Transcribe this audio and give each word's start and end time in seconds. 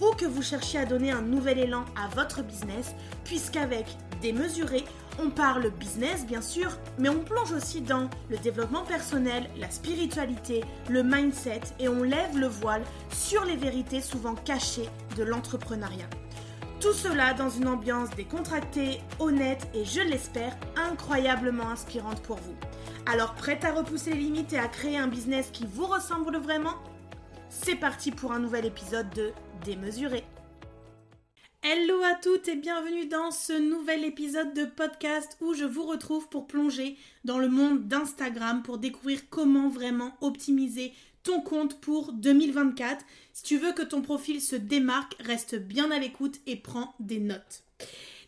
ou 0.00 0.14
que 0.14 0.26
vous 0.26 0.42
cherchiez 0.42 0.80
à 0.80 0.86
donner 0.86 1.10
un 1.10 1.22
nouvel 1.22 1.58
élan 1.58 1.84
à 1.96 2.08
votre 2.14 2.42
business, 2.42 2.94
puisqu'avec 3.24 3.86
Démesuré, 4.20 4.84
on 5.22 5.30
parle 5.30 5.70
business 5.70 6.26
bien 6.26 6.42
sûr, 6.42 6.70
mais 6.98 7.08
on 7.08 7.20
plonge 7.20 7.52
aussi 7.52 7.80
dans 7.80 8.10
le 8.28 8.36
développement 8.38 8.82
personnel, 8.82 9.48
la 9.56 9.70
spiritualité, 9.70 10.64
le 10.88 11.04
mindset 11.04 11.60
et 11.78 11.88
on 11.88 12.02
lève 12.02 12.36
le 12.36 12.48
voile 12.48 12.82
sur 13.12 13.44
les 13.44 13.56
vérités 13.56 14.00
souvent 14.00 14.34
cachées 14.34 14.88
de 15.16 15.22
l'entrepreneuriat. 15.22 16.08
Tout 16.80 16.92
cela 16.92 17.32
dans 17.32 17.50
une 17.50 17.68
ambiance 17.68 18.10
décontractée, 18.10 19.00
honnête 19.18 19.68
et 19.74 19.84
je 19.84 20.00
l'espère 20.00 20.56
incroyablement 20.76 21.70
inspirante 21.70 22.20
pour 22.22 22.36
vous. 22.36 22.56
Alors 23.06 23.34
prête 23.34 23.64
à 23.64 23.72
repousser 23.72 24.12
les 24.12 24.20
limites 24.20 24.52
et 24.52 24.58
à 24.58 24.68
créer 24.68 24.98
un 24.98 25.08
business 25.08 25.50
qui 25.52 25.66
vous 25.66 25.86
ressemble 25.86 26.36
vraiment? 26.38 26.74
C'est 27.50 27.76
parti 27.76 28.10
pour 28.10 28.32
un 28.32 28.40
nouvel 28.40 28.66
épisode 28.66 29.08
de 29.10 29.32
Démesuré. 29.64 30.22
Hello 31.62 32.02
à 32.02 32.14
toutes 32.14 32.46
et 32.46 32.56
bienvenue 32.56 33.06
dans 33.06 33.30
ce 33.30 33.54
nouvel 33.54 34.04
épisode 34.04 34.52
de 34.52 34.66
podcast 34.66 35.36
où 35.40 35.54
je 35.54 35.64
vous 35.64 35.84
retrouve 35.84 36.28
pour 36.28 36.46
plonger 36.46 36.96
dans 37.24 37.38
le 37.38 37.48
monde 37.48 37.88
d'Instagram 37.88 38.62
pour 38.62 38.76
découvrir 38.76 39.30
comment 39.30 39.70
vraiment 39.70 40.12
optimiser 40.20 40.92
ton 41.22 41.40
compte 41.40 41.80
pour 41.80 42.12
2024. 42.12 43.02
Si 43.32 43.42
tu 43.44 43.56
veux 43.56 43.72
que 43.72 43.82
ton 43.82 44.02
profil 44.02 44.42
se 44.42 44.56
démarque, 44.56 45.16
reste 45.20 45.54
bien 45.54 45.90
à 45.90 45.98
l'écoute 45.98 46.40
et 46.46 46.56
prends 46.56 46.94
des 47.00 47.18
notes. 47.18 47.62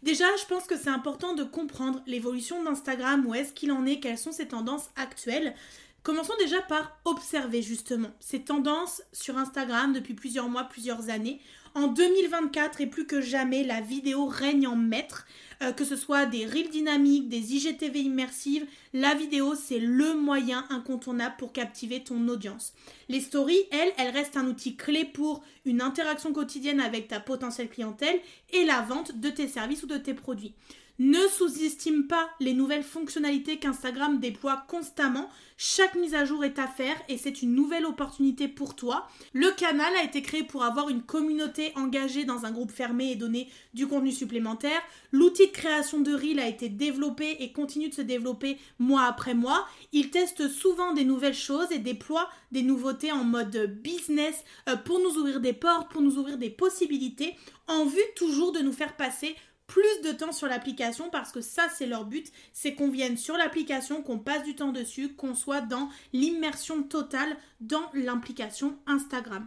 Déjà, 0.02 0.24
je 0.40 0.46
pense 0.46 0.64
que 0.64 0.78
c'est 0.78 0.88
important 0.88 1.34
de 1.34 1.44
comprendre 1.44 2.02
l'évolution 2.06 2.64
d'Instagram, 2.64 3.26
où 3.26 3.34
est-ce 3.34 3.52
qu'il 3.52 3.70
en 3.70 3.84
est, 3.84 4.00
quelles 4.00 4.16
sont 4.16 4.32
ses 4.32 4.48
tendances 4.48 4.88
actuelles. 4.96 5.54
Commençons 6.02 6.32
déjà 6.38 6.62
par 6.62 6.98
observer 7.04 7.60
justement 7.60 8.10
ces 8.20 8.40
tendances 8.40 9.02
sur 9.12 9.36
Instagram 9.36 9.92
depuis 9.92 10.14
plusieurs 10.14 10.48
mois, 10.48 10.64
plusieurs 10.64 11.10
années. 11.10 11.40
En 11.74 11.88
2024 11.88 12.80
et 12.80 12.86
plus 12.86 13.06
que 13.06 13.20
jamais, 13.20 13.64
la 13.64 13.80
vidéo 13.80 14.26
règne 14.26 14.66
en 14.66 14.76
maître. 14.76 15.26
Euh, 15.62 15.72
que 15.72 15.84
ce 15.84 15.94
soit 15.94 16.24
des 16.24 16.46
reels 16.46 16.70
dynamiques, 16.70 17.28
des 17.28 17.54
IGTV 17.54 18.00
immersives, 18.00 18.66
la 18.94 19.14
vidéo 19.14 19.54
c'est 19.54 19.78
le 19.78 20.14
moyen 20.14 20.64
incontournable 20.70 21.34
pour 21.36 21.52
captiver 21.52 22.02
ton 22.02 22.28
audience. 22.28 22.72
Les 23.10 23.20
stories, 23.20 23.66
elles, 23.70 23.92
elles 23.98 24.14
restent 24.14 24.38
un 24.38 24.46
outil 24.46 24.74
clé 24.76 25.04
pour 25.04 25.42
une 25.66 25.82
interaction 25.82 26.32
quotidienne 26.32 26.80
avec 26.80 27.08
ta 27.08 27.20
potentielle 27.20 27.68
clientèle 27.68 28.18
et 28.54 28.64
la 28.64 28.80
vente 28.80 29.20
de 29.20 29.28
tes 29.28 29.48
services 29.48 29.82
ou 29.82 29.86
de 29.86 29.98
tes 29.98 30.14
produits. 30.14 30.54
Ne 31.00 31.28
sous-estime 31.28 32.08
pas 32.08 32.28
les 32.40 32.52
nouvelles 32.52 32.82
fonctionnalités 32.82 33.56
qu'Instagram 33.56 34.20
déploie 34.20 34.66
constamment. 34.68 35.30
Chaque 35.56 35.94
mise 35.94 36.14
à 36.14 36.26
jour 36.26 36.44
est 36.44 36.58
à 36.58 36.66
faire 36.66 36.94
et 37.08 37.16
c'est 37.16 37.40
une 37.40 37.54
nouvelle 37.54 37.86
opportunité 37.86 38.48
pour 38.48 38.76
toi. 38.76 39.08
Le 39.32 39.48
canal 39.52 39.90
a 39.96 40.04
été 40.04 40.20
créé 40.20 40.42
pour 40.42 40.62
avoir 40.62 40.90
une 40.90 41.00
communauté 41.00 41.72
engagée 41.74 42.26
dans 42.26 42.44
un 42.44 42.50
groupe 42.50 42.70
fermé 42.70 43.12
et 43.12 43.16
donner 43.16 43.48
du 43.72 43.86
contenu 43.86 44.12
supplémentaire. 44.12 44.78
L'outil 45.10 45.46
de 45.46 45.52
création 45.52 46.00
de 46.00 46.12
Reel 46.12 46.38
a 46.38 46.48
été 46.48 46.68
développé 46.68 47.34
et 47.40 47.50
continue 47.50 47.88
de 47.88 47.94
se 47.94 48.02
développer 48.02 48.58
mois 48.78 49.04
après 49.04 49.32
mois. 49.32 49.66
Il 49.92 50.10
teste 50.10 50.50
souvent 50.50 50.92
des 50.92 51.04
nouvelles 51.04 51.32
choses 51.32 51.72
et 51.72 51.78
déploie 51.78 52.28
des 52.52 52.62
nouveautés 52.62 53.10
en 53.10 53.24
mode 53.24 53.74
business 53.82 54.44
euh, 54.68 54.76
pour 54.76 54.98
nous 54.98 55.18
ouvrir 55.18 55.40
des 55.40 55.54
portes, 55.54 55.90
pour 55.90 56.02
nous 56.02 56.18
ouvrir 56.18 56.36
des 56.36 56.50
possibilités 56.50 57.36
en 57.68 57.86
vue 57.86 58.00
toujours 58.16 58.52
de 58.52 58.58
nous 58.58 58.72
faire 58.72 58.96
passer 58.96 59.34
plus 59.70 60.02
de 60.02 60.10
temps 60.10 60.32
sur 60.32 60.48
l'application 60.48 61.10
parce 61.10 61.30
que 61.30 61.40
ça 61.40 61.68
c'est 61.72 61.86
leur 61.86 62.04
but, 62.04 62.32
c'est 62.52 62.74
qu'on 62.74 62.90
vienne 62.90 63.16
sur 63.16 63.36
l'application, 63.36 64.02
qu'on 64.02 64.18
passe 64.18 64.42
du 64.42 64.56
temps 64.56 64.72
dessus, 64.72 65.14
qu'on 65.14 65.36
soit 65.36 65.60
dans 65.60 65.88
l'immersion 66.12 66.82
totale 66.82 67.36
dans 67.60 67.88
l'implication 67.94 68.76
Instagram. 68.88 69.46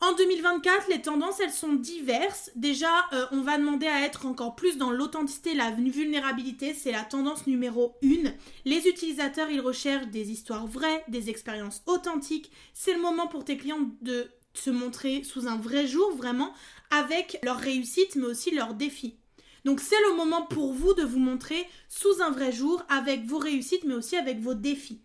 En 0.00 0.14
2024, 0.14 0.88
les 0.88 1.02
tendances, 1.02 1.40
elles 1.40 1.50
sont 1.50 1.72
diverses. 1.72 2.52
Déjà, 2.54 2.88
euh, 3.12 3.26
on 3.32 3.40
va 3.40 3.58
demander 3.58 3.88
à 3.88 4.02
être 4.02 4.26
encore 4.26 4.54
plus 4.54 4.78
dans 4.78 4.92
l'authenticité, 4.92 5.54
la 5.54 5.72
vulnérabilité. 5.72 6.72
C'est 6.72 6.92
la 6.92 7.02
tendance 7.02 7.48
numéro 7.48 7.96
1. 8.04 8.30
Les 8.64 8.86
utilisateurs, 8.86 9.50
ils 9.50 9.60
recherchent 9.60 10.06
des 10.06 10.30
histoires 10.30 10.68
vraies, 10.68 11.04
des 11.08 11.30
expériences 11.30 11.82
authentiques. 11.86 12.52
C'est 12.74 12.94
le 12.94 13.00
moment 13.00 13.26
pour 13.26 13.44
tes 13.44 13.56
clients 13.56 13.90
de 14.00 14.30
se 14.58 14.70
montrer 14.70 15.22
sous 15.24 15.46
un 15.46 15.56
vrai 15.56 15.86
jour, 15.86 16.14
vraiment, 16.16 16.52
avec 16.90 17.38
leurs 17.42 17.58
réussites, 17.58 18.16
mais 18.16 18.26
aussi 18.26 18.50
leurs 18.50 18.74
défis. 18.74 19.16
Donc 19.64 19.80
c'est 19.80 20.00
le 20.08 20.16
moment 20.16 20.42
pour 20.42 20.72
vous 20.72 20.94
de 20.94 21.02
vous 21.02 21.18
montrer 21.18 21.66
sous 21.88 22.22
un 22.22 22.30
vrai 22.30 22.52
jour 22.52 22.82
avec 22.88 23.24
vos 23.24 23.38
réussites, 23.38 23.84
mais 23.84 23.94
aussi 23.94 24.16
avec 24.16 24.40
vos 24.40 24.54
défis. 24.54 25.00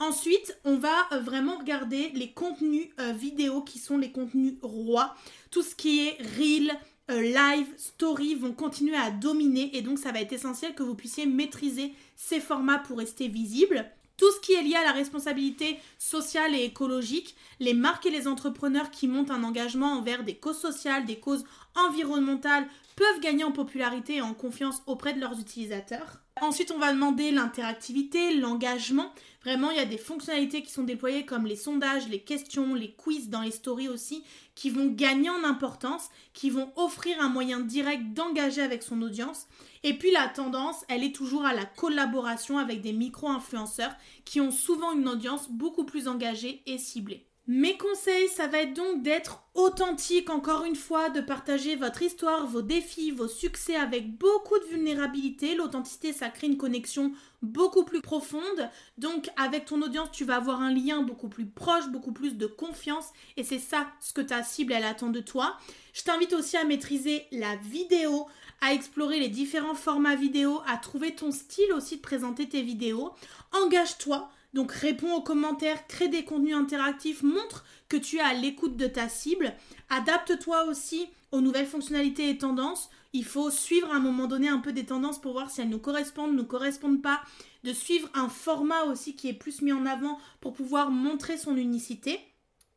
Ensuite, 0.00 0.56
on 0.64 0.76
va 0.76 1.06
euh, 1.12 1.20
vraiment 1.20 1.58
regarder 1.58 2.10
les 2.14 2.30
contenus 2.30 2.88
euh, 3.00 3.12
vidéo 3.12 3.62
qui 3.62 3.78
sont 3.78 3.98
les 3.98 4.12
contenus 4.12 4.54
rois. 4.62 5.14
Tout 5.50 5.62
ce 5.62 5.74
qui 5.74 6.06
est 6.06 6.18
reel, 6.36 6.72
euh, 7.10 7.20
live, 7.20 7.66
story 7.76 8.36
vont 8.36 8.52
continuer 8.52 8.96
à 8.96 9.10
dominer 9.10 9.76
et 9.76 9.82
donc 9.82 9.98
ça 9.98 10.12
va 10.12 10.20
être 10.20 10.32
essentiel 10.32 10.74
que 10.74 10.84
vous 10.84 10.94
puissiez 10.94 11.26
maîtriser 11.26 11.92
ces 12.14 12.38
formats 12.38 12.78
pour 12.78 12.98
rester 12.98 13.26
visible. 13.26 13.90
Tout 14.18 14.30
ce 14.32 14.40
qui 14.40 14.52
est 14.52 14.62
lié 14.62 14.74
à 14.74 14.82
la 14.82 14.92
responsabilité 14.92 15.78
sociale 15.96 16.54
et 16.54 16.64
écologique, 16.64 17.36
les 17.60 17.72
marques 17.72 18.04
et 18.04 18.10
les 18.10 18.26
entrepreneurs 18.26 18.90
qui 18.90 19.06
montent 19.06 19.30
un 19.30 19.44
engagement 19.44 19.92
envers 19.92 20.24
des 20.24 20.34
causes 20.34 20.58
sociales, 20.58 21.06
des 21.06 21.20
causes 21.20 21.44
environnementales 21.76 22.66
peuvent 22.96 23.20
gagner 23.20 23.44
en 23.44 23.52
popularité 23.52 24.16
et 24.16 24.20
en 24.20 24.34
confiance 24.34 24.82
auprès 24.86 25.14
de 25.14 25.20
leurs 25.20 25.38
utilisateurs. 25.38 26.20
Ensuite, 26.42 26.70
on 26.70 26.78
va 26.78 26.92
demander 26.92 27.30
l'interactivité, 27.30 28.34
l'engagement. 28.34 29.12
Vraiment, 29.42 29.70
il 29.70 29.76
y 29.76 29.80
a 29.80 29.86
des 29.86 29.98
fonctionnalités 29.98 30.62
qui 30.62 30.70
sont 30.70 30.82
déployées 30.82 31.24
comme 31.24 31.46
les 31.46 31.56
sondages, 31.56 32.08
les 32.08 32.20
questions, 32.20 32.74
les 32.74 32.92
quiz 32.92 33.28
dans 33.28 33.42
les 33.42 33.50
stories 33.50 33.88
aussi, 33.88 34.24
qui 34.54 34.70
vont 34.70 34.86
gagner 34.86 35.30
en 35.30 35.44
importance, 35.44 36.08
qui 36.34 36.50
vont 36.50 36.72
offrir 36.76 37.20
un 37.20 37.28
moyen 37.28 37.60
direct 37.60 38.12
d'engager 38.12 38.62
avec 38.62 38.82
son 38.82 39.00
audience. 39.02 39.46
Et 39.84 39.94
puis 39.94 40.10
la 40.10 40.28
tendance, 40.28 40.84
elle 40.88 41.04
est 41.04 41.14
toujours 41.14 41.44
à 41.44 41.54
la 41.54 41.64
collaboration 41.64 42.58
avec 42.58 42.80
des 42.80 42.92
micro-influenceurs 42.92 43.94
qui 44.24 44.40
ont 44.40 44.50
souvent 44.50 44.92
une 44.92 45.08
audience 45.08 45.48
beaucoup 45.48 45.84
plus 45.84 46.08
engagée 46.08 46.62
et 46.66 46.78
ciblée. 46.78 47.27
Mes 47.50 47.78
conseils, 47.78 48.28
ça 48.28 48.46
va 48.46 48.58
être 48.58 48.74
donc 48.74 49.02
d'être 49.02 49.42
authentique 49.54 50.28
encore 50.28 50.66
une 50.66 50.76
fois, 50.76 51.08
de 51.08 51.22
partager 51.22 51.76
votre 51.76 52.02
histoire, 52.02 52.46
vos 52.46 52.60
défis, 52.60 53.10
vos 53.10 53.26
succès 53.26 53.74
avec 53.74 54.18
beaucoup 54.18 54.58
de 54.58 54.66
vulnérabilité. 54.66 55.54
L'authenticité, 55.54 56.12
ça 56.12 56.28
crée 56.28 56.48
une 56.48 56.58
connexion 56.58 57.10
beaucoup 57.40 57.84
plus 57.84 58.02
profonde. 58.02 58.68
Donc 58.98 59.30
avec 59.38 59.64
ton 59.64 59.80
audience, 59.80 60.10
tu 60.12 60.26
vas 60.26 60.36
avoir 60.36 60.60
un 60.60 60.74
lien 60.74 61.00
beaucoup 61.00 61.30
plus 61.30 61.46
proche, 61.46 61.88
beaucoup 61.88 62.12
plus 62.12 62.36
de 62.36 62.46
confiance 62.46 63.06
et 63.38 63.44
c'est 63.44 63.58
ça 63.58 63.86
ce 63.98 64.12
que 64.12 64.20
ta 64.20 64.42
cible 64.42 64.74
elle 64.74 64.84
attend 64.84 65.08
de 65.08 65.20
toi. 65.20 65.56
Je 65.94 66.02
t'invite 66.02 66.34
aussi 66.34 66.58
à 66.58 66.64
maîtriser 66.64 67.24
la 67.32 67.56
vidéo, 67.56 68.26
à 68.60 68.74
explorer 68.74 69.20
les 69.20 69.30
différents 69.30 69.74
formats 69.74 70.16
vidéo, 70.16 70.60
à 70.66 70.76
trouver 70.76 71.14
ton 71.14 71.32
style 71.32 71.72
aussi 71.72 71.96
de 71.96 72.02
présenter 72.02 72.46
tes 72.46 72.60
vidéos. 72.60 73.12
Engage-toi 73.52 74.28
donc 74.54 74.72
réponds 74.72 75.14
aux 75.14 75.22
commentaires, 75.22 75.86
crée 75.86 76.08
des 76.08 76.24
contenus 76.24 76.56
interactifs, 76.56 77.22
montre 77.22 77.64
que 77.88 77.96
tu 77.96 78.16
es 78.16 78.20
à 78.20 78.34
l'écoute 78.34 78.76
de 78.76 78.86
ta 78.86 79.08
cible. 79.08 79.54
Adapte-toi 79.90 80.64
aussi 80.64 81.06
aux 81.32 81.40
nouvelles 81.40 81.66
fonctionnalités 81.66 82.30
et 82.30 82.38
tendances. 82.38 82.88
Il 83.12 83.24
faut 83.24 83.50
suivre 83.50 83.90
à 83.92 83.96
un 83.96 84.00
moment 84.00 84.26
donné 84.26 84.48
un 84.48 84.58
peu 84.58 84.72
des 84.72 84.86
tendances 84.86 85.20
pour 85.20 85.32
voir 85.32 85.50
si 85.50 85.60
elles 85.60 85.68
nous 85.68 85.78
correspondent, 85.78 86.34
nous 86.34 86.44
correspondent 86.44 87.02
pas. 87.02 87.22
De 87.64 87.72
suivre 87.72 88.08
un 88.14 88.28
format 88.28 88.84
aussi 88.84 89.16
qui 89.16 89.28
est 89.28 89.34
plus 89.34 89.62
mis 89.62 89.72
en 89.72 89.84
avant 89.84 90.18
pour 90.40 90.54
pouvoir 90.54 90.90
montrer 90.90 91.36
son 91.36 91.56
unicité. 91.56 92.20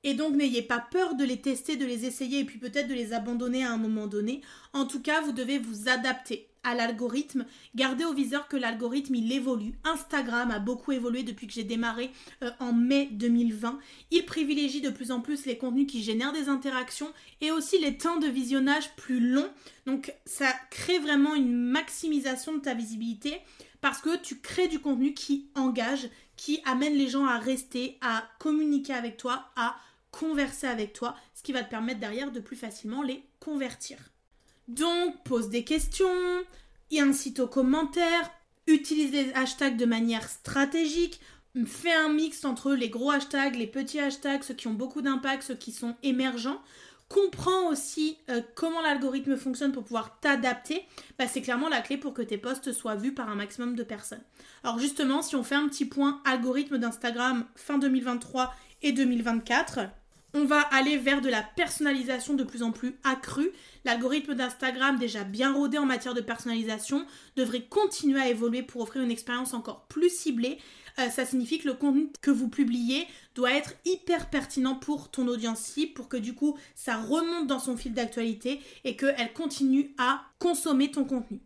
Et 0.04 0.16
donc 0.16 0.36
n'ayez 0.36 0.64
pas 0.64 0.80
peur 0.80 1.16
de 1.16 1.24
les 1.24 1.42
tester, 1.42 1.78
de 1.78 1.86
les 1.86 2.06
essayer 2.06 2.40
et 2.40 2.46
puis 2.46 2.58
peut-être 2.58 2.88
de 2.88 2.96
les 2.96 3.14
abandonner 3.14 3.64
à 3.64 3.72
un 3.72 3.78
moment 3.78 4.08
donné. 4.08 4.42
En 4.74 4.86
tout 4.86 5.02
cas, 5.02 5.22
vous 5.22 5.32
devez 5.32 5.60
vous 5.60 5.88
adapter 5.88 6.50
à 6.63 6.75
l'algorithme. 6.75 7.46
Gardez 7.75 8.06
au 8.06 8.13
viseur 8.13 8.48
que 8.48 8.58
l'algorithme, 8.58 9.16
il 9.16 9.31
évolue. 9.31 9.74
Instagram 9.84 10.52
a 10.52 10.60
beaucoup 10.60 10.92
évolué 10.92 11.24
depuis 11.24 11.48
que 11.48 11.54
j'ai 11.54 11.63
démarré 11.63 12.12
euh, 12.44 12.52
en 12.60 12.74
mai 12.74 13.10
2020. 13.12 13.80
Il 14.12 14.25
privilégie 14.25 14.81
de 14.81 14.90
plus 14.90 15.12
en 15.12 15.22
plus 15.22 15.46
les 15.46 15.58
contenus 15.58 15.88
qui 15.88 16.04
génèrent 16.04 16.34
des 16.34 16.50
interactions 16.50 17.12
et 17.42 17.52
aussi 17.52 17.80
les 17.80 17.98
temps 17.98 18.18
de 18.18 18.28
visionnage 18.28 18.96
plus 18.96 19.19
longs. 19.19 19.50
Donc 19.86 20.13
ça 20.25 20.54
crée 20.69 21.00
vraiment 21.00 21.36
une 21.36 21.54
maximisation 21.54 22.56
de 22.56 22.62
ta 22.62 22.74
visibilité 22.74 23.40
parce 23.81 24.00
que 24.00 24.16
tu 24.18 24.40
crées 24.40 24.68
du 24.68 24.80
contenu 24.80 25.13
qui 25.13 25.50
engage, 25.56 26.08
qui 26.36 26.62
amène 26.66 26.94
les 26.94 27.08
gens 27.08 27.25
à 27.25 27.40
rester, 27.40 27.98
à 28.02 28.24
communiquer 28.40 28.94
avec 28.94 29.18
toi, 29.18 29.52
à 29.56 29.75
converser 30.12 30.68
avec 30.68 30.94
toi, 30.94 31.16
ce 31.34 31.42
qui 31.42 31.52
va 31.52 31.63
te 31.63 31.69
permettre 31.69 32.00
derrière 32.00 32.31
de 32.31 32.40
plus 32.40 32.56
facilement 32.56 33.02
les 33.02 33.24
convertir. 33.40 33.98
Donc, 34.72 35.22
pose 35.26 35.50
des 35.50 35.66
questions, 35.66 36.08
incite 36.98 37.42
aux 37.42 37.48
commentaires, 37.48 38.32
utilise 38.68 39.12
les 39.12 39.34
hashtags 39.34 39.76
de 39.76 39.86
manière 39.86 40.30
stratégique, 40.30 41.20
fais 41.66 41.92
un 41.92 42.08
mix 42.08 42.46
entre 42.46 42.72
les 42.72 42.88
gros 42.88 43.12
hashtags, 43.12 43.56
les 43.56 43.68
petits 43.68 44.00
hashtags, 44.00 44.44
ceux 44.44 44.54
qui 44.54 44.68
ont 44.68 44.74
beaucoup 44.74 45.02
d'impact, 45.02 45.44
ceux 45.44 45.56
qui 45.56 45.74
sont 45.74 45.96
émergents. 46.04 46.62
Comprends 47.10 47.68
aussi 47.68 48.18
euh, 48.30 48.42
comment 48.56 48.82
l'algorithme 48.82 49.36
fonctionne 49.36 49.74
pour 49.74 49.84
pouvoir 49.84 50.22
t'adapter. 50.22 50.86
Bah, 51.20 51.28
c'est 51.28 51.42
clairement 51.42 51.68
la 51.68 51.82
clé 51.82 51.98
pour 51.98 52.14
que 52.14 52.22
tes 52.22 52.38
posts 52.38 52.72
soient 52.72 52.96
vus 52.96 53.14
par 53.14 53.28
un 53.28 53.36
maximum 53.36 53.76
de 53.76 53.84
personnes. 53.84 54.24
Alors 54.64 54.80
justement, 54.80 55.22
si 55.22 55.36
on 55.36 55.44
fait 55.44 55.56
un 55.56 55.68
petit 55.68 55.84
point 55.84 56.22
algorithme 56.24 56.78
d'Instagram 56.78 57.46
fin 57.56 57.78
2023 57.78 58.54
et 58.84 58.94
2024, 58.94 59.90
on 60.33 60.45
va 60.45 60.60
aller 60.60 60.98
vers 60.98 61.22
de 61.22 61.30
la 61.30 61.44
personnalisation 61.44 62.33
de 62.33 62.44
plus 62.44 62.63
en 62.63 62.72
plus 62.72 62.95
accrue. 63.04 63.51
L'algorithme 63.86 64.36
d'Instagram, 64.36 64.98
déjà 64.98 65.24
bien 65.24 65.54
rodé 65.54 65.78
en 65.78 65.86
matière 65.86 66.13
de 66.13 66.22
personnalisation, 66.22 67.06
devrait 67.36 67.63
continuer 67.63 68.22
à 68.22 68.30
évoluer 68.30 68.63
pour 68.63 68.81
offrir 68.81 69.04
une 69.04 69.12
expérience 69.12 69.54
encore 69.54 69.86
plus 69.88 70.10
ciblée. 70.10 70.57
Euh, 71.00 71.10
ça 71.10 71.25
signifie 71.25 71.60
que 71.60 71.68
le 71.68 71.74
contenu 71.74 72.10
que 72.22 72.31
vous 72.31 72.50
publiez 72.50 73.07
doit 73.36 73.54
être 73.54 73.74
hyper 73.86 74.30
pertinent 74.30 74.75
pour 74.75 75.10
ton 75.10 75.28
audience 75.28 75.60
cible, 75.60 75.94
pour 75.94 76.10
que 76.10 76.18
du 76.18 76.34
coup 76.34 76.57
ça 76.75 76.98
remonte 76.98 77.48
dans 77.48 77.60
son 77.60 77.77
fil 77.77 77.94
d'actualité 77.94 78.60
et 78.84 78.95
qu'elle 78.95 79.34
continue 79.34 79.94
à 79.98 80.22
consommer 80.39 80.92
ton 80.92 81.06
contenu. 81.06 81.39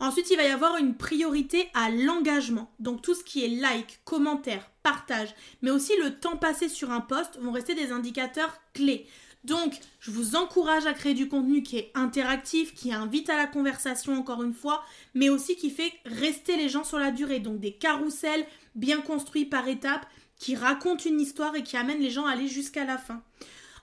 Ensuite, 0.00 0.30
il 0.30 0.36
va 0.36 0.44
y 0.44 0.48
avoir 0.48 0.78
une 0.78 0.96
priorité 0.96 1.68
à 1.74 1.90
l'engagement. 1.90 2.72
Donc 2.78 3.02
tout 3.02 3.14
ce 3.14 3.22
qui 3.22 3.44
est 3.44 3.48
like, 3.48 4.00
commentaire, 4.04 4.70
partage, 4.82 5.34
mais 5.62 5.70
aussi 5.70 5.92
le 6.02 6.18
temps 6.18 6.36
passé 6.36 6.68
sur 6.68 6.90
un 6.90 7.00
post 7.00 7.38
vont 7.40 7.52
rester 7.52 7.74
des 7.74 7.92
indicateurs 7.92 8.54
clés. 8.72 9.06
Donc, 9.44 9.78
je 10.00 10.10
vous 10.10 10.36
encourage 10.36 10.86
à 10.86 10.92
créer 10.92 11.14
du 11.14 11.26
contenu 11.28 11.62
qui 11.62 11.78
est 11.78 11.90
interactif, 11.94 12.74
qui 12.74 12.92
invite 12.92 13.30
à 13.30 13.36
la 13.36 13.46
conversation 13.46 14.18
encore 14.18 14.42
une 14.42 14.52
fois, 14.52 14.84
mais 15.14 15.30
aussi 15.30 15.56
qui 15.56 15.70
fait 15.70 15.92
rester 16.04 16.56
les 16.56 16.68
gens 16.68 16.84
sur 16.84 16.98
la 16.98 17.10
durée. 17.10 17.40
Donc 17.40 17.58
des 17.58 17.72
carousels 17.72 18.44
bien 18.74 19.00
construits 19.00 19.46
par 19.46 19.66
étapes 19.68 20.06
qui 20.38 20.56
racontent 20.56 21.04
une 21.04 21.20
histoire 21.20 21.54
et 21.56 21.62
qui 21.62 21.76
amènent 21.76 22.00
les 22.00 22.10
gens 22.10 22.26
à 22.26 22.32
aller 22.32 22.48
jusqu'à 22.48 22.84
la 22.84 22.98
fin. 22.98 23.22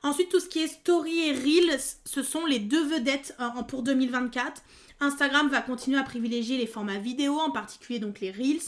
Ensuite, 0.04 0.30
tout 0.30 0.40
ce 0.40 0.48
qui 0.48 0.60
est 0.60 0.68
story 0.68 1.20
et 1.20 1.34
reels, 1.34 1.80
ce 2.06 2.24
sont 2.24 2.46
les 2.46 2.60
deux 2.60 2.86
vedettes 2.86 3.36
euh, 3.40 3.64
pour 3.64 3.84
2024. 3.84 4.62
Instagram 5.00 5.50
va 5.50 5.62
continuer 5.62 5.98
à 5.98 6.04
privilégier 6.04 6.58
les 6.58 6.68
formats 6.68 6.98
vidéo, 6.98 7.40
en 7.40 7.52
particulier 7.52 8.00
donc 8.00 8.20
les 8.20 8.32
Reels. 8.32 8.62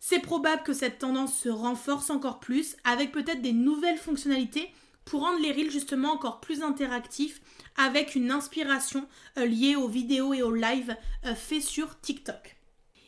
C'est 0.00 0.20
probable 0.20 0.62
que 0.62 0.72
cette 0.72 0.98
tendance 0.98 1.36
se 1.38 1.48
renforce 1.48 2.10
encore 2.10 2.38
plus 2.38 2.76
avec 2.84 3.10
peut-être 3.10 3.42
des 3.42 3.52
nouvelles 3.52 3.98
fonctionnalités 3.98 4.70
pour 5.04 5.22
rendre 5.22 5.40
les 5.40 5.52
Reels 5.52 5.70
justement 5.70 6.12
encore 6.12 6.40
plus 6.40 6.62
interactifs 6.62 7.40
avec 7.76 8.14
une 8.14 8.30
inspiration 8.30 9.06
euh, 9.38 9.46
liée 9.46 9.76
aux 9.76 9.88
vidéos 9.88 10.32
et 10.34 10.42
aux 10.42 10.54
lives 10.54 10.96
euh, 11.26 11.34
faits 11.34 11.62
sur 11.62 11.98
TikTok. 12.00 12.56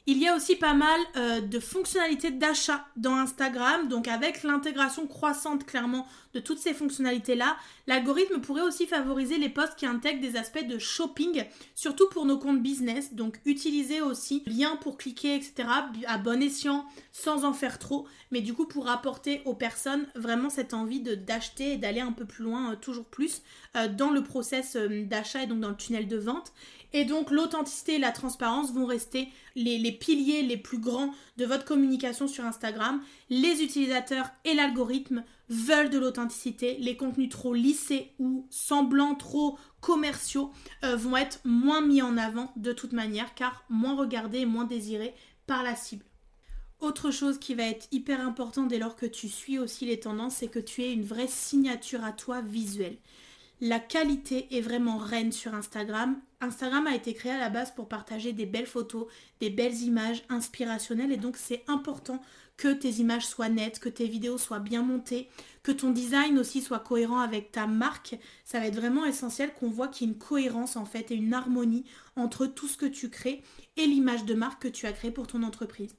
Il 0.09 0.19
y 0.19 0.29
a 0.29 0.37
aussi 0.37 0.55
pas 0.55 0.73
mal 0.75 1.01
de 1.49 1.59
fonctionnalités 1.59 2.31
d'achat 2.31 2.87
dans 2.95 3.17
Instagram, 3.17 3.89
donc 3.89 4.07
avec 4.07 4.45
l'intégration 4.45 5.09
croissante 5.09 5.67
clairement 5.67 6.07
de 6.37 6.41
toutes 6.41 6.59
ces 6.59 6.75
fonctionnalités-là, 6.75 7.57
l'algorithme 7.87 8.41
pourrait 8.41 8.61
aussi 8.61 8.87
favoriser 8.87 9.39
les 9.39 9.49
posts 9.49 9.75
qui 9.75 9.87
intègrent 9.87 10.21
des 10.21 10.37
aspects 10.37 10.67
de 10.67 10.79
shopping, 10.79 11.45
surtout 11.75 12.09
pour 12.11 12.27
nos 12.27 12.39
comptes 12.39 12.63
business, 12.63 13.15
donc 13.15 13.41
utiliser 13.47 14.03
aussi 14.03 14.43
lien 14.47 14.77
pour 14.77 14.99
cliquer, 14.99 15.35
etc., 15.35 15.69
à 16.07 16.19
bon 16.19 16.43
escient, 16.43 16.85
sans 17.11 17.47
en 17.47 17.55
faire 17.55 17.79
trop, 17.79 18.07
mais 18.31 18.43
du 18.43 18.53
coup 18.53 18.67
pour 18.67 18.91
apporter 18.91 19.41
aux 19.47 19.55
personnes 19.55 20.07
vraiment 20.15 20.51
cette 20.51 20.75
envie 20.75 21.01
d'acheter 21.01 21.73
et 21.73 21.77
d'aller 21.79 22.01
un 22.01 22.13
peu 22.13 22.27
plus 22.27 22.45
loin, 22.45 22.73
euh, 22.73 22.77
toujours 22.77 23.07
plus, 23.07 23.41
euh, 23.77 23.89
dans 23.89 24.11
le 24.11 24.23
process 24.23 24.77
d'achat 24.77 25.45
et 25.45 25.47
donc 25.47 25.61
dans 25.61 25.71
le 25.71 25.77
tunnel 25.77 26.07
de 26.07 26.19
vente. 26.19 26.53
Et 26.93 27.05
donc 27.05 27.31
l'authenticité 27.31 27.95
et 27.97 27.99
la 27.99 28.13
transparence 28.13 28.73
vont 28.73 28.87
rester 28.87 29.29
les, 29.55 29.93
piliers 29.93 30.43
les 30.43 30.57
plus 30.57 30.79
grands 30.79 31.13
de 31.37 31.45
votre 31.45 31.65
communication 31.65 32.29
sur 32.29 32.45
Instagram. 32.45 33.03
Les 33.29 33.63
utilisateurs 33.63 34.31
et 34.45 34.55
l'algorithme 34.55 35.25
veulent 35.49 35.91
de 35.91 35.99
l'authenticité. 35.99 36.77
Les 36.79 36.97
contenus 36.97 37.29
trop 37.29 37.55
lissés 37.55 38.13
ou 38.19 38.47
semblants 38.51 39.17
trop 39.17 39.59
commerciaux 39.81 40.53
euh, 40.85 40.97
vont 40.97 41.17
être 41.17 41.41
moins 41.45 41.81
mis 41.81 42.03
en 42.03 42.17
avant 42.17 42.53
de 42.57 42.73
toute 42.73 42.93
manière 42.93 43.35
car 43.35 43.65
moins 43.69 43.97
regardés 43.97 44.41
et 44.41 44.47
moins 44.47 44.65
désirés 44.65 45.15
par 45.47 45.63
la 45.63 45.75
cible. 45.75 46.05
Autre 46.81 47.11
chose 47.11 47.39
qui 47.39 47.55
va 47.55 47.65
être 47.65 47.89
hyper 47.91 48.21
important 48.21 48.65
dès 48.65 48.79
lors 48.79 48.97
que 48.97 49.07
tu 49.07 49.29
suis 49.29 49.59
aussi 49.59 49.87
les 49.87 49.99
tendances, 49.99 50.37
c'est 50.37 50.49
que 50.49 50.59
tu 50.59 50.83
aies 50.83 50.93
une 50.93 51.05
vraie 51.05 51.27
signature 51.27 52.05
à 52.05 52.13
toi 52.13 52.43
visuelle. 52.43 52.99
La 53.63 53.79
qualité 53.79 54.55
est 54.55 54.61
vraiment 54.61 54.99
reine 54.99 55.33
sur 55.33 55.55
Instagram. 55.55 56.21
Instagram 56.43 56.87
a 56.87 56.95
été 56.95 57.15
créé 57.15 57.33
à 57.33 57.39
la 57.39 57.49
base 57.49 57.75
pour 57.75 57.89
partager 57.89 58.35
des 58.35 58.45
belles 58.45 58.67
photos, 58.67 59.07
des 59.41 59.49
belles 59.49 59.81
images 59.81 60.25
inspirationnelles 60.29 61.11
et 61.11 61.17
donc 61.17 61.39
c'est 61.39 61.65
important 61.67 62.21
que 62.59 62.73
tes 62.73 62.91
images 63.01 63.27
soient 63.27 63.49
nettes, 63.49 63.81
que 63.81 63.89
tes 63.89 64.07
vidéos 64.07 64.37
soient 64.37 64.59
bien 64.59 64.83
montées, 64.83 65.31
que 65.63 65.73
ton 65.73 65.91
design 65.91 66.39
aussi 66.39 66.61
soit 66.61 66.81
cohérent 66.81 67.21
avec 67.21 67.51
ta 67.51 67.67
marque. 67.67 68.19
Ça 68.45 68.61
va 68.61 68.67
être 68.67 68.77
vraiment 68.77 69.07
essentiel 69.07 69.55
qu'on 69.55 69.71
voit 69.71 69.89
qu'il 69.89 70.07
y 70.07 70.11
ait 70.11 70.13
une 70.13 70.19
cohérence 70.19 70.77
en 70.77 70.85
fait 70.85 71.11
et 71.11 71.15
une 71.15 71.33
harmonie 71.33 71.87
entre 72.15 72.45
tout 72.45 72.69
ce 72.69 72.77
que 72.77 72.87
tu 72.87 73.09
crées 73.09 73.43
et 73.79 73.87
l'image 73.87 74.27
de 74.27 74.35
marque 74.35 74.65
que 74.65 74.69
tu 74.69 74.85
as 74.85 74.93
créée 74.93 75.11
pour 75.11 75.27
ton 75.27 75.43
entreprise. 75.43 75.95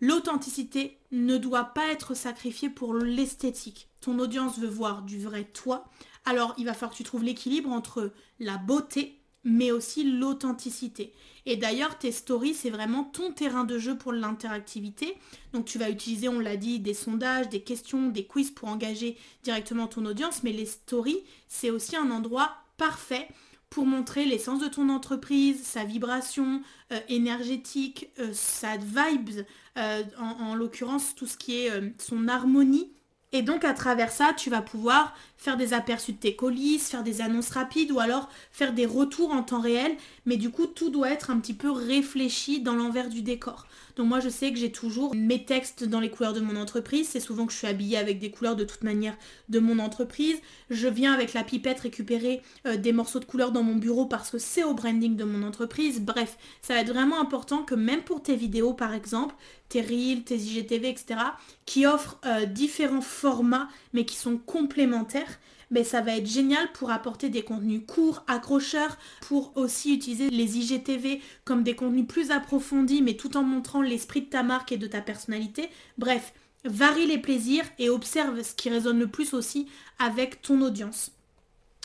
L'authenticité 0.00 0.98
ne 1.12 1.36
doit 1.36 1.66
pas 1.66 1.86
être 1.92 2.14
sacrifiée 2.14 2.68
pour 2.68 2.94
l'esthétique. 2.94 3.88
Ton 4.00 4.18
audience 4.18 4.58
veut 4.58 4.68
voir 4.68 5.02
du 5.02 5.20
vrai 5.20 5.44
toi 5.44 5.88
alors 6.24 6.54
il 6.58 6.64
va 6.64 6.74
falloir 6.74 6.92
que 6.92 6.96
tu 6.96 7.04
trouves 7.04 7.24
l'équilibre 7.24 7.70
entre 7.70 8.12
la 8.38 8.56
beauté 8.56 9.18
mais 9.44 9.72
aussi 9.72 10.04
l'authenticité. 10.04 11.12
Et 11.46 11.56
d'ailleurs, 11.56 11.98
tes 11.98 12.12
stories, 12.12 12.54
c'est 12.54 12.70
vraiment 12.70 13.04
ton 13.04 13.32
terrain 13.32 13.64
de 13.64 13.78
jeu 13.78 13.96
pour 13.96 14.12
l'interactivité. 14.12 15.16
Donc 15.52 15.64
tu 15.64 15.78
vas 15.78 15.90
utiliser, 15.90 16.28
on 16.28 16.38
l'a 16.38 16.56
dit, 16.56 16.78
des 16.78 16.94
sondages, 16.94 17.48
des 17.48 17.62
questions, 17.62 18.08
des 18.08 18.24
quiz 18.24 18.50
pour 18.50 18.68
engager 18.68 19.16
directement 19.42 19.88
ton 19.88 20.06
audience, 20.06 20.42
mais 20.44 20.52
les 20.52 20.66
stories, 20.66 21.24
c'est 21.48 21.70
aussi 21.70 21.96
un 21.96 22.10
endroit 22.10 22.52
parfait 22.76 23.28
pour 23.68 23.86
montrer 23.86 24.26
l'essence 24.26 24.60
de 24.60 24.68
ton 24.68 24.90
entreprise, 24.90 25.64
sa 25.64 25.82
vibration 25.82 26.62
euh, 26.92 27.00
énergétique, 27.08 28.10
euh, 28.18 28.30
sa 28.34 28.76
vibes, 28.76 29.44
euh, 29.78 30.02
en, 30.18 30.54
l'occurrence 30.54 31.14
tout 31.14 31.26
ce 31.26 31.38
qui 31.38 31.56
est 31.56 31.70
son 31.98 32.28
harmonie 32.28 32.92
et 33.32 33.40
donc 33.40 33.64
à 33.64 33.72
travers 33.72 34.12
ça, 34.12 34.34
tu 34.34 34.50
vas 34.50 34.60
pouvoir 34.60 35.14
faire 35.42 35.56
des 35.56 35.74
aperçus 35.74 36.12
de 36.12 36.18
tes 36.18 36.36
colis, 36.36 36.78
faire 36.78 37.02
des 37.02 37.20
annonces 37.20 37.50
rapides 37.50 37.90
ou 37.90 37.98
alors 37.98 38.28
faire 38.52 38.72
des 38.72 38.86
retours 38.86 39.32
en 39.32 39.42
temps 39.42 39.60
réel. 39.60 39.96
Mais 40.24 40.36
du 40.36 40.50
coup, 40.50 40.66
tout 40.66 40.88
doit 40.88 41.10
être 41.10 41.30
un 41.30 41.40
petit 41.40 41.54
peu 41.54 41.70
réfléchi 41.70 42.60
dans 42.60 42.74
l'envers 42.74 43.08
du 43.08 43.22
décor. 43.22 43.66
Donc 43.96 44.06
moi, 44.06 44.20
je 44.20 44.28
sais 44.28 44.52
que 44.52 44.58
j'ai 44.58 44.72
toujours 44.72 45.14
mes 45.14 45.44
textes 45.44 45.84
dans 45.84 46.00
les 46.00 46.10
couleurs 46.10 46.32
de 46.32 46.40
mon 46.40 46.56
entreprise. 46.56 47.08
C'est 47.08 47.20
souvent 47.20 47.46
que 47.46 47.52
je 47.52 47.58
suis 47.58 47.66
habillée 47.66 47.98
avec 47.98 48.20
des 48.20 48.30
couleurs 48.30 48.56
de 48.56 48.64
toute 48.64 48.84
manière 48.84 49.16
de 49.48 49.58
mon 49.58 49.78
entreprise. 49.80 50.36
Je 50.70 50.88
viens 50.88 51.12
avec 51.12 51.34
la 51.34 51.44
pipette 51.44 51.80
récupérer 51.80 52.40
euh, 52.66 52.76
des 52.76 52.92
morceaux 52.92 53.18
de 53.18 53.24
couleurs 53.24 53.52
dans 53.52 53.62
mon 53.62 53.76
bureau 53.76 54.06
parce 54.06 54.30
que 54.30 54.38
c'est 54.38 54.64
au 54.64 54.74
branding 54.74 55.16
de 55.16 55.24
mon 55.24 55.46
entreprise. 55.46 56.00
Bref, 56.00 56.38
ça 56.62 56.74
va 56.74 56.80
être 56.80 56.92
vraiment 56.92 57.20
important 57.20 57.64
que 57.64 57.74
même 57.74 58.02
pour 58.02 58.22
tes 58.22 58.36
vidéos 58.36 58.72
par 58.72 58.94
exemple, 58.94 59.34
tes 59.68 59.80
Reels, 59.80 60.22
tes 60.24 60.36
IGTV, 60.36 60.90
etc., 60.90 61.20
qui 61.64 61.86
offrent 61.86 62.18
euh, 62.26 62.44
différents 62.44 63.00
formats 63.00 63.68
mais 63.92 64.04
qui 64.04 64.16
sont 64.16 64.36
complémentaires, 64.36 65.31
mais 65.72 65.82
ça 65.82 66.00
va 66.00 66.16
être 66.16 66.26
génial 66.26 66.70
pour 66.72 66.90
apporter 66.90 67.30
des 67.30 67.42
contenus 67.42 67.82
courts, 67.86 68.22
accrocheurs, 68.28 68.96
pour 69.22 69.56
aussi 69.56 69.94
utiliser 69.94 70.30
les 70.30 70.58
IGTV 70.58 71.20
comme 71.44 71.64
des 71.64 71.74
contenus 71.74 72.06
plus 72.06 72.30
approfondis, 72.30 73.02
mais 73.02 73.14
tout 73.14 73.36
en 73.36 73.42
montrant 73.42 73.82
l'esprit 73.82 74.20
de 74.20 74.26
ta 74.26 74.44
marque 74.44 74.70
et 74.70 74.76
de 74.76 74.86
ta 74.86 75.00
personnalité. 75.00 75.68
Bref, 75.98 76.34
varie 76.64 77.06
les 77.06 77.18
plaisirs 77.18 77.64
et 77.78 77.88
observe 77.88 78.42
ce 78.42 78.54
qui 78.54 78.70
résonne 78.70 79.00
le 79.00 79.08
plus 79.08 79.34
aussi 79.34 79.66
avec 79.98 80.42
ton 80.42 80.60
audience. 80.60 81.10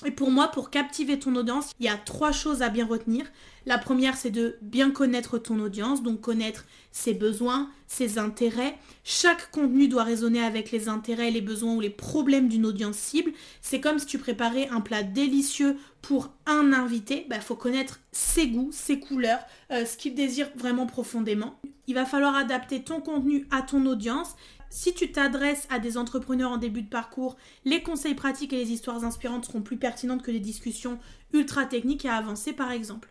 Et 0.05 0.11
pour 0.11 0.29
moi, 0.29 0.49
pour 0.49 0.69
captiver 0.69 1.17
ton 1.17 1.35
audience, 1.35 1.71
il 1.79 1.87
y 1.87 1.89
a 1.89 1.97
trois 1.97 2.31
choses 2.31 2.61
à 2.61 2.69
bien 2.69 2.85
retenir. 2.85 3.25
La 3.65 3.79
première, 3.79 4.15
c'est 4.15 4.29
de 4.29 4.57
bien 4.61 4.91
connaître 4.91 5.39
ton 5.39 5.59
audience, 5.59 6.03
donc 6.03 6.21
connaître 6.21 6.65
ses 6.91 7.15
besoins, 7.15 7.71
ses 7.87 8.19
intérêts. 8.19 8.77
Chaque 9.03 9.49
contenu 9.49 9.87
doit 9.87 10.03
résonner 10.03 10.41
avec 10.43 10.71
les 10.71 10.87
intérêts, 10.87 11.31
les 11.31 11.41
besoins 11.41 11.73
ou 11.73 11.81
les 11.81 11.89
problèmes 11.89 12.47
d'une 12.47 12.67
audience 12.67 12.95
cible. 12.95 13.31
C'est 13.61 13.81
comme 13.81 13.97
si 13.97 14.05
tu 14.05 14.19
préparais 14.19 14.67
un 14.69 14.81
plat 14.81 15.01
délicieux 15.01 15.77
pour 16.03 16.29
un 16.45 16.73
invité. 16.73 17.23
Il 17.23 17.29
bah, 17.29 17.39
faut 17.39 17.55
connaître 17.55 17.99
ses 18.11 18.47
goûts, 18.47 18.69
ses 18.71 18.99
couleurs, 18.99 19.41
euh, 19.71 19.83
ce 19.83 19.97
qu'il 19.97 20.13
désire 20.13 20.49
vraiment 20.55 20.85
profondément. 20.85 21.59
Il 21.87 21.95
va 21.95 22.05
falloir 22.05 22.35
adapter 22.35 22.83
ton 22.83 23.01
contenu 23.01 23.47
à 23.49 23.63
ton 23.63 23.85
audience 23.87 24.35
si 24.69 24.93
tu 24.93 25.11
t'adresses 25.11 25.67
à 25.69 25.79
des 25.79 25.97
entrepreneurs 25.97 26.51
en 26.51 26.57
début 26.57 26.81
de 26.81 26.89
parcours, 26.89 27.37
les 27.65 27.81
conseils 27.81 28.15
pratiques 28.15 28.53
et 28.53 28.57
les 28.57 28.71
histoires 28.71 29.03
inspirantes 29.03 29.45
seront 29.45 29.61
plus 29.61 29.77
pertinentes 29.77 30.23
que 30.23 30.31
les 30.31 30.39
discussions 30.39 30.99
ultra 31.33 31.65
techniques 31.65 32.05
et 32.05 32.09
avancées 32.09 32.53
par 32.53 32.71
exemple. 32.71 33.09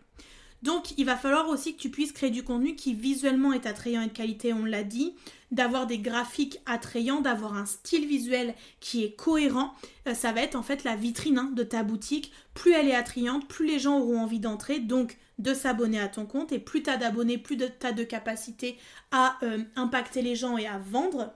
Donc 0.63 0.97
il 0.97 1.05
va 1.05 1.15
falloir 1.15 1.49
aussi 1.49 1.75
que 1.75 1.81
tu 1.81 1.89
puisses 1.89 2.11
créer 2.11 2.31
du 2.31 2.43
contenu 2.43 2.75
qui 2.75 2.93
visuellement 2.93 3.53
est 3.53 3.65
attrayant 3.65 4.01
et 4.01 4.07
de 4.07 4.11
qualité, 4.11 4.53
on 4.53 4.65
l'a 4.65 4.83
dit, 4.83 5.13
d'avoir 5.51 5.85
des 5.87 5.99
graphiques 5.99 6.59
attrayants, 6.65 7.21
d'avoir 7.21 7.55
un 7.55 7.65
style 7.65 8.07
visuel 8.07 8.55
qui 8.79 9.03
est 9.03 9.15
cohérent. 9.15 9.73
Euh, 10.07 10.13
ça 10.13 10.31
va 10.31 10.41
être 10.41 10.55
en 10.55 10.63
fait 10.63 10.83
la 10.83 10.95
vitrine 10.95 11.37
hein, 11.37 11.51
de 11.55 11.63
ta 11.63 11.83
boutique. 11.83 12.31
Plus 12.53 12.73
elle 12.73 12.87
est 12.87 12.95
attrayante, 12.95 13.47
plus 13.47 13.67
les 13.67 13.79
gens 13.79 13.99
auront 13.99 14.19
envie 14.19 14.39
d'entrer, 14.39 14.79
donc 14.79 15.17
de 15.37 15.53
s'abonner 15.53 15.99
à 15.99 16.07
ton 16.07 16.25
compte. 16.25 16.51
Et 16.51 16.59
plus 16.59 16.83
tu 16.83 16.89
as 16.89 16.97
d'abonnés, 16.97 17.37
plus 17.37 17.57
tu 17.57 17.85
as 17.85 17.91
de 17.91 18.03
capacité 18.03 18.77
à 19.11 19.37
euh, 19.43 19.59
impacter 19.75 20.21
les 20.21 20.35
gens 20.35 20.57
et 20.57 20.67
à 20.67 20.79
vendre. 20.79 21.33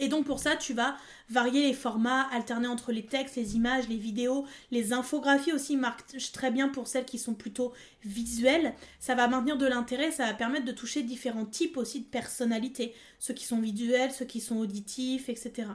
Et 0.00 0.08
donc 0.08 0.24
pour 0.24 0.40
ça, 0.40 0.56
tu 0.56 0.72
vas 0.72 0.96
varier 1.28 1.62
les 1.62 1.74
formats, 1.74 2.22
alterner 2.32 2.66
entre 2.66 2.90
les 2.90 3.04
textes, 3.04 3.36
les 3.36 3.54
images, 3.54 3.86
les 3.88 3.98
vidéos, 3.98 4.46
les 4.70 4.92
infographies 4.94 5.52
aussi 5.52 5.76
marquent 5.76 6.16
très 6.32 6.50
bien 6.50 6.68
pour 6.68 6.88
celles 6.88 7.04
qui 7.04 7.18
sont 7.18 7.34
plutôt 7.34 7.72
visuelles. 8.04 8.74
Ça 8.98 9.14
va 9.14 9.28
maintenir 9.28 9.58
de 9.58 9.66
l'intérêt, 9.66 10.10
ça 10.10 10.26
va 10.26 10.34
permettre 10.34 10.64
de 10.64 10.72
toucher 10.72 11.02
différents 11.02 11.44
types 11.44 11.76
aussi 11.76 12.00
de 12.00 12.06
personnalités, 12.06 12.94
ceux 13.18 13.34
qui 13.34 13.44
sont 13.44 13.60
visuels, 13.60 14.10
ceux 14.10 14.24
qui 14.24 14.40
sont 14.40 14.56
auditifs, 14.56 15.28
etc. 15.28 15.68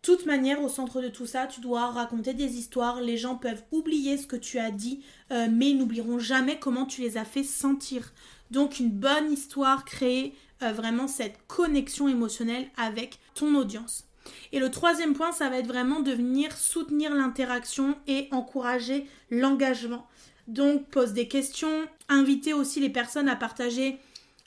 Toute 0.00 0.26
manière, 0.26 0.60
au 0.62 0.68
centre 0.68 1.00
de 1.00 1.08
tout 1.08 1.26
ça, 1.26 1.46
tu 1.46 1.60
dois 1.60 1.90
raconter 1.90 2.34
des 2.34 2.56
histoires. 2.56 3.00
Les 3.00 3.16
gens 3.18 3.36
peuvent 3.36 3.62
oublier 3.70 4.16
ce 4.16 4.26
que 4.26 4.34
tu 4.34 4.58
as 4.58 4.72
dit, 4.72 5.02
euh, 5.30 5.46
mais 5.48 5.70
ils 5.70 5.78
n'oublieront 5.78 6.18
jamais 6.18 6.58
comment 6.58 6.86
tu 6.86 7.02
les 7.02 7.18
as 7.18 7.24
fait 7.24 7.44
sentir. 7.44 8.12
Donc 8.50 8.80
une 8.80 8.90
bonne 8.90 9.30
histoire 9.30 9.84
créée 9.84 10.34
euh, 10.62 10.72
vraiment 10.72 11.08
cette 11.08 11.38
connexion 11.46 12.08
émotionnelle 12.08 12.68
avec 12.76 13.18
ton 13.34 13.54
audience. 13.54 14.06
Et 14.52 14.60
le 14.60 14.70
troisième 14.70 15.14
point, 15.14 15.32
ça 15.32 15.48
va 15.48 15.58
être 15.58 15.66
vraiment 15.66 16.00
de 16.00 16.12
venir 16.12 16.56
soutenir 16.56 17.14
l'interaction 17.14 17.96
et 18.06 18.28
encourager 18.30 19.06
l'engagement. 19.30 20.06
Donc 20.48 20.86
pose 20.88 21.12
des 21.12 21.28
questions, 21.28 21.86
inviter 22.08 22.52
aussi 22.52 22.80
les 22.80 22.90
personnes 22.90 23.28
à 23.28 23.36
partager 23.36 23.98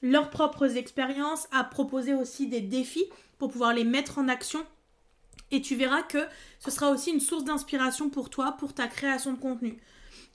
leurs 0.01 0.29
propres 0.29 0.77
expériences, 0.77 1.47
à 1.51 1.63
proposer 1.63 2.13
aussi 2.13 2.47
des 2.47 2.61
défis 2.61 3.05
pour 3.37 3.51
pouvoir 3.51 3.73
les 3.73 3.83
mettre 3.83 4.17
en 4.17 4.27
action. 4.27 4.65
Et 5.51 5.61
tu 5.61 5.75
verras 5.75 6.03
que 6.03 6.25
ce 6.59 6.71
sera 6.71 6.89
aussi 6.89 7.11
une 7.11 7.19
source 7.19 7.43
d'inspiration 7.43 8.09
pour 8.09 8.29
toi, 8.29 8.53
pour 8.53 8.73
ta 8.73 8.87
création 8.87 9.33
de 9.33 9.39
contenu 9.39 9.77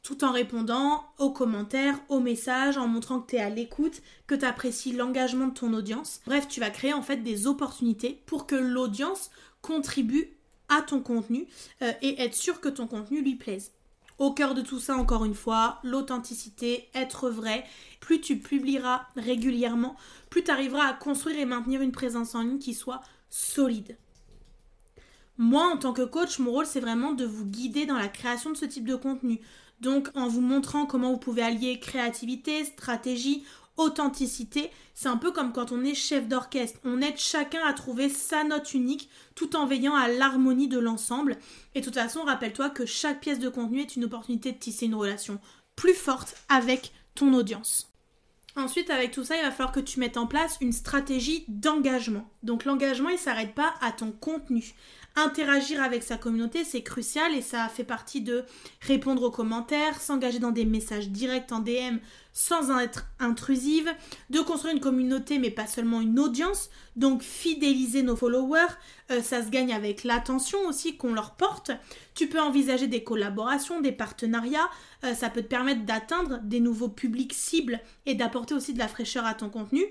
tout 0.03 0.25
en 0.25 0.33
répondant 0.33 1.05
aux 1.19 1.31
commentaires, 1.31 1.99
aux 2.09 2.21
messages, 2.21 2.79
en 2.79 2.89
montrant 2.89 3.21
que 3.21 3.31
tu 3.31 3.37
es 3.37 3.41
à 3.41 3.51
l'écoute, 3.51 4.01
que 4.27 4.35
tu 4.35 4.45
apprécies 4.45 4.93
l'engagement 4.93 5.49
de 5.49 5.55
ton 5.55 5.73
audience. 5.75 6.21
Bref, 6.27 6.49
tu 6.49 6.61
vas 6.61 6.71
créer 6.71 6.93
en 6.93 7.03
fait 7.03 7.19
des 7.19 7.47
opportunités 7.47 8.23
pour 8.27 8.47
que 8.47 8.55
l'audience 8.55 9.31
contribue 9.61 10.37
à 10.69 10.83
ton 10.83 11.01
contenu 11.01 11.47
euh, 11.83 11.93
et 12.01 12.23
être 12.23 12.35
sûr 12.35 12.61
que 12.61 12.69
ton 12.69 12.87
contenu 12.87 13.21
lui 13.21 13.35
plaise. 13.35 13.73
Au 14.19 14.33
cœur 14.33 14.55
de 14.55 14.61
tout 14.61 14.79
ça, 14.79 14.97
encore 14.97 15.25
une 15.25 15.35
fois, 15.35 15.79
l'authenticité, 15.83 16.89
être 16.95 17.31
vrai. 17.31 17.65
Plus 18.01 18.21
tu 18.21 18.39
publieras 18.39 19.07
régulièrement, 19.17 19.97
plus 20.29 20.45
tu 20.45 20.51
arriveras 20.51 20.87
à 20.87 20.93
construire 20.93 21.39
et 21.39 21.47
maintenir 21.47 21.81
une 21.81 21.93
présence 21.93 22.35
en 22.35 22.43
ligne 22.43 22.59
qui 22.59 22.75
soit 22.75 23.01
solide. 23.31 23.97
Moi, 25.39 25.65
en 25.65 25.79
tant 25.79 25.95
que 25.95 26.03
coach, 26.03 26.39
mon 26.39 26.51
rôle, 26.51 26.67
c'est 26.67 26.81
vraiment 26.81 27.13
de 27.13 27.25
vous 27.25 27.47
guider 27.47 27.87
dans 27.87 27.97
la 27.97 28.09
création 28.09 28.51
de 28.51 28.59
ce 28.59 28.67
type 28.67 28.87
de 28.87 28.95
contenu, 28.95 29.41
donc 29.81 30.09
en 30.15 30.29
vous 30.29 30.41
montrant 30.41 30.87
comment 30.87 31.13
vous 31.13 31.19
pouvez 31.19 31.43
allier 31.43 31.79
créativité, 31.79 32.65
stratégie, 32.65 33.45
authenticité, 33.77 34.71
c'est 34.95 35.09
un 35.09 35.17
peu 35.17 35.33
comme 35.33 35.53
quand 35.53 35.73
on 35.73 35.83
est 35.85 35.95
chef 35.95 36.29
d'orchestre. 36.29 36.79
On 36.85 37.01
aide 37.01 37.17
chacun 37.17 37.61
à 37.65 37.73
trouver 37.73 38.09
sa 38.09 38.45
note 38.45 38.75
unique 38.75 39.09
tout 39.35 39.57
en 39.57 39.67
veillant 39.67 39.95
à 39.95 40.09
l'harmonie 40.09 40.69
de 40.69 40.79
l'ensemble. 40.79 41.39
Et 41.75 41.81
de 41.81 41.85
toute 41.85 41.95
façon, 41.95 42.23
rappelle-toi 42.23 42.71
que 42.71 42.85
chaque 42.85 43.21
pièce 43.21 43.39
de 43.39 43.49
contenu 43.49 43.81
est 43.81 43.97
une 43.97 44.05
opportunité 44.05 44.53
de 44.53 44.59
tisser 44.59 44.87
une 44.87 44.95
relation 44.95 45.41
plus 45.77 45.95
forte 45.95 46.37
avec 46.49 46.93
ton 47.15 47.33
audience. 47.33 47.90
Ensuite, 48.57 48.91
avec 48.91 49.13
tout 49.13 49.25
ça, 49.25 49.37
il 49.37 49.43
va 49.43 49.51
falloir 49.51 49.73
que 49.73 49.81
tu 49.81 50.01
mettes 50.01 50.17
en 50.17 50.27
place 50.27 50.59
une 50.61 50.73
stratégie 50.73 51.45
d'engagement. 51.49 52.29
Donc 52.43 52.65
l'engagement, 52.65 53.09
il 53.09 53.15
ne 53.15 53.19
s'arrête 53.19 53.55
pas 53.55 53.75
à 53.81 53.93
ton 53.93 54.11
contenu. 54.11 54.75
Interagir 55.17 55.83
avec 55.83 56.03
sa 56.03 56.17
communauté, 56.17 56.65
c'est 56.65 56.83
crucial 56.83 57.35
et 57.35 57.43
ça 57.43 57.69
fait 57.69 57.85
partie 57.85 58.21
de 58.21 58.45
répondre 58.81 59.23
aux 59.23 59.31
commentaires, 59.31 60.01
s'engager 60.01 60.39
dans 60.39 60.51
des 60.53 60.65
messages 60.65 61.09
directs 61.11 61.51
en 61.53 61.61
DM 61.61 61.99
sans 62.33 62.79
être 62.79 63.07
intrusive, 63.19 63.91
de 64.31 64.41
construire 64.41 64.75
une 64.75 64.81
communauté 64.81 65.39
mais 65.39 65.51
pas 65.51 65.67
seulement 65.67 66.01
une 66.01 66.19
audience, 66.19 66.71
donc 66.97 67.23
fidéliser 67.23 68.03
nos 68.03 68.17
followers, 68.17 68.75
euh, 69.11 69.23
ça 69.23 69.45
se 69.45 69.51
gagne 69.51 69.73
avec 69.73 70.05
l'attention 70.05 70.59
aussi 70.67 70.97
qu'on 70.97 71.13
leur 71.13 71.35
porte. 71.37 71.71
Tu 72.15 72.29
peux 72.29 72.41
envisager 72.41 72.87
des 72.87 73.03
collaborations, 73.03 73.81
des 73.81 73.93
partenariats, 73.93 74.69
euh, 75.05 75.15
ça 75.15 75.31
peut 75.31 75.43
te 75.43 75.49
permettre 75.49 75.85
d'atteindre 75.85 76.41
des 76.43 76.61
nouveaux 76.61 76.89
publics 76.89 77.35
cibles 77.35 77.81
et 78.07 78.15
d'apporter 78.15 78.55
aussi 78.55 78.75
de 78.75 78.79
la 78.79 78.89
fraîcheur 78.89 79.27
à 79.27 79.35
ton 79.35 79.51
contenu 79.51 79.85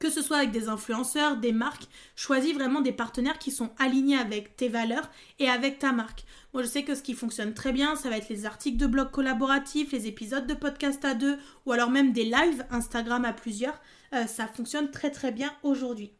que 0.00 0.10
ce 0.10 0.22
soit 0.22 0.38
avec 0.38 0.50
des 0.50 0.68
influenceurs, 0.68 1.36
des 1.36 1.52
marques, 1.52 1.86
choisis 2.16 2.54
vraiment 2.54 2.80
des 2.80 2.90
partenaires 2.90 3.38
qui 3.38 3.52
sont 3.52 3.70
alignés 3.78 4.16
avec 4.16 4.56
tes 4.56 4.68
valeurs 4.68 5.08
et 5.38 5.48
avec 5.48 5.78
ta 5.78 5.92
marque. 5.92 6.24
Moi, 6.52 6.62
je 6.62 6.68
sais 6.68 6.82
que 6.82 6.94
ce 6.94 7.02
qui 7.02 7.14
fonctionne 7.14 7.54
très 7.54 7.72
bien, 7.72 7.94
ça 7.96 8.10
va 8.10 8.16
être 8.16 8.28
les 8.28 8.44
articles 8.44 8.76
de 8.76 8.86
blog 8.86 9.10
collaboratifs, 9.10 9.92
les 9.92 10.06
épisodes 10.06 10.46
de 10.46 10.54
podcast 10.54 11.04
à 11.04 11.14
deux, 11.14 11.38
ou 11.64 11.72
alors 11.72 11.90
même 11.90 12.12
des 12.12 12.24
lives 12.24 12.66
Instagram 12.70 13.24
à 13.24 13.32
plusieurs. 13.32 13.80
Euh, 14.14 14.26
ça 14.26 14.46
fonctionne 14.46 14.90
très 14.90 15.10
très 15.10 15.30
bien 15.30 15.52
aujourd'hui. 15.62 16.10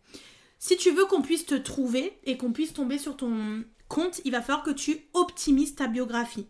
Si 0.59 0.77
tu 0.77 0.91
veux 0.91 1.07
qu'on 1.07 1.23
puisse 1.23 1.47
te 1.47 1.55
trouver 1.55 2.13
et 2.25 2.37
qu'on 2.37 2.53
puisse 2.53 2.73
tomber 2.73 2.99
sur 2.99 3.17
ton 3.17 3.65
compte, 3.89 4.21
il 4.25 4.33
va 4.33 4.41
falloir 4.41 4.63
que 4.63 4.71
tu 4.71 4.99
optimises 5.15 5.75
ta 5.75 5.89
biographie. 5.89 6.47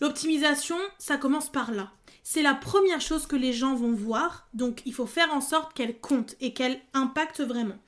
L'optimisation, 0.00 0.76
ça 0.98 1.16
commence 1.16 1.50
par 1.50 1.72
là 1.72 1.90
c'est 2.30 2.42
la 2.42 2.52
première 2.52 3.00
chose 3.00 3.26
que 3.26 3.36
les 3.36 3.54
gens 3.54 3.74
vont 3.74 3.92
voir, 3.92 4.48
donc 4.52 4.82
il 4.84 4.92
faut 4.92 5.06
faire 5.06 5.32
en 5.32 5.40
sorte 5.40 5.72
qu'elle 5.72 5.98
compte 5.98 6.36
et 6.42 6.52
qu'elle 6.52 6.78
impacte 6.92 7.40
vraiment. 7.40 7.78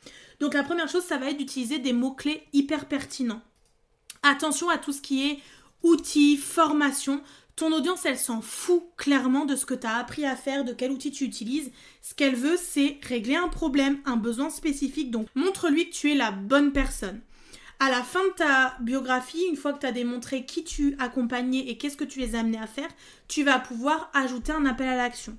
Donc 0.41 0.55
la 0.55 0.63
première 0.63 0.89
chose, 0.89 1.05
ça 1.05 1.19
va 1.19 1.29
être 1.29 1.37
d'utiliser 1.37 1.79
des 1.79 1.93
mots-clés 1.93 2.43
hyper 2.55 2.87
pertinents. 2.87 3.43
Attention 4.23 4.69
à 4.69 4.79
tout 4.79 4.93
ce 4.93 5.01
qui 5.01 5.29
est 5.29 5.39
outils, 5.83 6.37
formation. 6.37 7.23
Ton 7.57 7.73
audience, 7.73 8.05
elle 8.05 8.19
s'en 8.19 8.41
fout 8.41 8.83
clairement 8.97 9.45
de 9.45 9.57
ce 9.57 9.67
que 9.67 9.75
tu 9.75 9.87
as 9.87 9.97
appris 9.97 10.25
à 10.25 10.37
faire, 10.37 10.65
de 10.65 10.73
quel 10.73 10.91
outil 10.91 11.11
tu 11.11 11.25
utilises. 11.25 11.71
Ce 12.03 12.15
qu'elle 12.15 12.37
veut, 12.37 12.57
c'est 12.57 12.99
régler 13.03 13.37
un 13.37 13.49
problème, 13.49 13.99
un 14.05 14.17
besoin 14.17 14.51
spécifique. 14.51 15.11
Donc 15.11 15.27
montre-lui 15.35 15.89
que 15.89 15.95
tu 15.95 16.11
es 16.11 16.15
la 16.15 16.31
bonne 16.31 16.73
personne 16.73 17.21
à 17.81 17.91
la 17.91 18.03
fin 18.03 18.23
de 18.23 18.33
ta 18.35 18.77
biographie, 18.81 19.47
une 19.49 19.57
fois 19.57 19.73
que 19.73 19.81
tu 19.81 19.87
as 19.87 19.93
démontré 19.93 20.45
qui 20.45 20.65
tu 20.65 20.95
accompagnais 20.99 21.61
et 21.61 21.79
qu'est-ce 21.79 21.97
que 21.97 22.05
tu 22.05 22.21
les 22.21 22.35
as 22.37 22.41
amenés 22.41 22.61
à 22.61 22.67
faire, 22.67 22.91
tu 23.27 23.43
vas 23.43 23.59
pouvoir 23.59 24.11
ajouter 24.13 24.53
un 24.53 24.67
appel 24.67 24.87
à 24.87 24.97
l'action. 24.97 25.37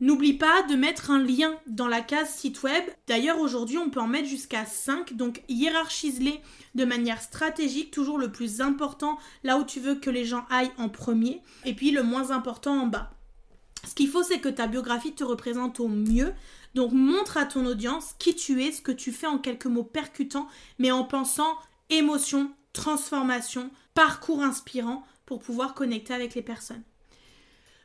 N'oublie 0.00 0.34
pas 0.34 0.62
de 0.62 0.76
mettre 0.76 1.10
un 1.10 1.18
lien 1.18 1.54
dans 1.66 1.88
la 1.88 2.00
case 2.00 2.30
site 2.30 2.62
web. 2.62 2.84
D'ailleurs, 3.08 3.40
aujourd'hui, 3.40 3.78
on 3.78 3.90
peut 3.90 4.00
en 4.00 4.06
mettre 4.06 4.28
jusqu'à 4.28 4.64
5. 4.64 5.14
Donc, 5.14 5.42
hiérarchise-les 5.48 6.40
de 6.74 6.84
manière 6.84 7.20
stratégique, 7.20 7.90
toujours 7.90 8.18
le 8.18 8.30
plus 8.30 8.60
important 8.60 9.18
là 9.42 9.58
où 9.58 9.64
tu 9.64 9.80
veux 9.80 9.96
que 9.96 10.10
les 10.10 10.24
gens 10.24 10.44
aillent 10.50 10.70
en 10.78 10.88
premier. 10.88 11.42
Et 11.64 11.74
puis, 11.74 11.90
le 11.90 12.04
moins 12.04 12.30
important 12.30 12.82
en 12.82 12.86
bas. 12.86 13.10
Ce 13.86 13.94
qu'il 13.94 14.08
faut, 14.08 14.22
c'est 14.22 14.40
que 14.40 14.48
ta 14.48 14.66
biographie 14.66 15.12
te 15.12 15.24
représente 15.24 15.80
au 15.80 15.88
mieux. 15.88 16.32
Donc 16.74 16.92
montre 16.92 17.36
à 17.36 17.46
ton 17.46 17.64
audience 17.66 18.14
qui 18.18 18.34
tu 18.34 18.62
es, 18.62 18.72
ce 18.72 18.82
que 18.82 18.92
tu 18.92 19.12
fais 19.12 19.26
en 19.26 19.38
quelques 19.38 19.66
mots 19.66 19.84
percutants, 19.84 20.48
mais 20.78 20.90
en 20.90 21.04
pensant 21.04 21.56
émotion, 21.90 22.52
transformation, 22.72 23.70
parcours 23.94 24.42
inspirant 24.42 25.04
pour 25.26 25.40
pouvoir 25.40 25.74
connecter 25.74 26.14
avec 26.14 26.34
les 26.34 26.42
personnes. 26.42 26.82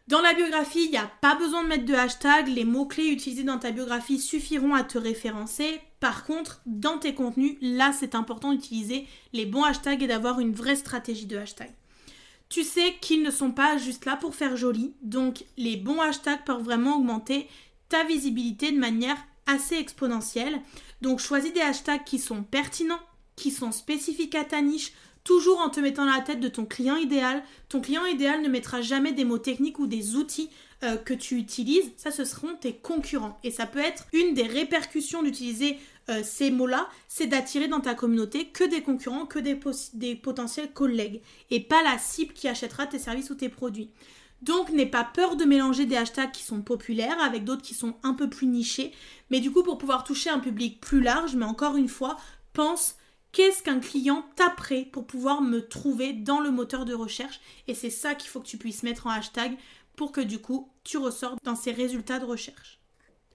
Dans 0.08 0.22
la 0.22 0.34
biographie, 0.34 0.84
il 0.84 0.92
n'y 0.92 0.98
a 0.98 1.10
pas 1.22 1.36
besoin 1.36 1.64
de 1.64 1.70
mettre 1.70 1.86
de 1.86 1.94
hashtag, 1.94 2.50
les 2.50 2.66
mots-clés 2.66 3.08
utilisés 3.08 3.44
dans 3.44 3.58
ta 3.58 3.72
biographie 3.72 4.20
suffiront 4.20 4.74
à 4.74 4.84
te 4.84 4.98
référencer. 4.98 5.80
Par 6.02 6.26
contre, 6.26 6.62
dans 6.66 6.98
tes 6.98 7.14
contenus, 7.16 7.56
là 7.62 7.94
c'est 7.98 8.14
important 8.14 8.52
d'utiliser 8.52 9.08
les 9.32 9.46
bons 9.46 9.64
hashtags 9.64 10.04
et 10.04 10.08
d'avoir 10.08 10.42
une 10.42 10.54
vraie 10.54 10.76
stratégie 10.76 11.26
de 11.26 11.38
hashtag. 11.38 11.72
Tu 12.50 12.64
sais 12.64 12.96
qu'ils 13.00 13.24
ne 13.24 13.32
sont 13.32 13.52
pas 13.52 13.78
juste 13.78 14.04
là 14.04 14.18
pour 14.18 14.36
faire 14.36 14.58
joli, 14.58 14.94
donc 15.02 15.46
les 15.56 15.78
bons 15.78 16.02
hashtags 16.02 16.44
peuvent 16.44 16.62
vraiment 16.62 16.98
augmenter 16.98 17.48
ta 17.88 18.04
visibilité 18.04 18.74
de 18.74 18.80
manière 18.80 19.18
assez 19.48 19.76
exponentielle. 19.76 20.60
Donc 21.02 21.20
choisis 21.20 21.54
des 21.54 21.62
hashtags 21.62 22.04
qui 22.04 22.20
sont 22.20 22.44
pertinents, 22.44 23.00
qui 23.38 23.52
sont 23.52 23.72
spécifiques 23.72 24.36
à 24.36 24.44
ta 24.44 24.62
niche, 24.62 24.92
toujours 25.24 25.60
en 25.60 25.70
te 25.70 25.80
mettant 25.80 26.06
dans 26.06 26.12
la 26.12 26.22
tête 26.22 26.40
de 26.40 26.48
ton 26.48 26.66
client 26.66 26.96
idéal. 26.98 27.44
Ton 27.70 27.82
client 27.82 28.06
idéal 28.06 28.42
ne 28.42 28.50
mettra 28.50 28.82
jamais 28.82 29.14
des 29.14 29.26
mots 29.26 29.38
techniques 29.38 29.80
ou 29.80 29.88
des 29.88 30.16
outils 30.16 30.50
euh, 30.84 30.98
que 30.98 31.14
tu 31.14 31.38
utilises. 31.38 31.92
Ça, 31.98 32.12
ce 32.12 32.26
seront 32.26 32.56
tes 32.60 32.74
concurrents. 32.74 33.40
Et 33.44 33.52
ça 33.52 33.66
peut 33.66 33.80
être 33.80 34.06
une 34.12 34.34
des 34.34 34.44
répercussions 34.44 35.24
d'utiliser 35.24 35.78
euh, 36.10 36.22
ces 36.24 36.52
mots-là, 36.52 36.90
c'est 37.08 37.28
d'attirer 37.28 37.70
dans 37.70 37.80
ta 37.80 37.94
communauté 37.94 38.48
que 38.48 38.66
des 38.66 38.82
concurrents, 38.82 39.26
que 39.26 39.40
des, 39.40 39.58
des 39.94 40.16
potentiels 40.16 40.74
collègues. 40.74 41.22
Et 41.50 41.62
pas 41.62 41.82
la 41.84 41.98
cible 41.98 42.34
qui 42.34 42.50
achètera 42.50 42.86
tes 42.86 43.00
services 43.00 43.30
ou 43.30 43.36
tes 43.36 43.50
produits. 43.50 43.90
Donc 44.42 44.72
n'aie 44.72 44.86
pas 44.86 45.06
peur 45.06 45.38
de 45.38 45.46
mélanger 45.46 45.86
des 45.86 45.96
hashtags 45.96 46.34
qui 46.34 46.44
sont 46.44 46.62
populaires 46.62 47.22
avec 47.22 47.46
d'autres 47.46 47.62
qui 47.62 47.74
sont 47.74 47.96
un 48.04 48.14
peu 48.14 48.30
plus 48.30 48.48
nichés. 48.48 48.92
Mais 49.30 49.40
du 49.40 49.52
coup, 49.52 49.64
pour 49.64 49.78
pouvoir 49.78 50.04
toucher 50.04 50.30
un 50.30 50.40
public 50.40 50.82
plus 50.82 51.00
large, 51.00 51.36
mais 51.36 51.46
encore 51.46 51.78
une 51.78 51.88
fois, 51.88 52.18
pense 52.52 52.96
qu'est-ce 53.34 53.62
qu'un 53.62 53.82
client 53.82 54.26
taperait 54.38 54.88
pour 54.92 55.06
pouvoir 55.06 55.42
me 55.42 55.68
trouver 55.68 56.14
dans 56.14 56.40
le 56.40 56.52
moteur 56.52 56.86
de 56.86 56.94
recherche. 56.94 57.42
Et 57.68 57.74
c'est 57.74 57.90
ça 57.90 58.16
qu'il 58.16 58.30
faut 58.30 58.40
que 58.40 58.48
tu 58.48 58.58
puisses 58.58 58.84
mettre 58.84 59.08
en 59.08 59.10
hashtag 59.10 59.58
pour 59.98 60.14
que 60.14 60.22
du 60.22 60.40
coup 60.40 60.70
tu 60.86 60.98
ressortes 60.98 61.44
dans 61.44 61.58
ces 61.58 61.74
résultats 61.74 62.20
de 62.20 62.26
recherche. 62.26 62.80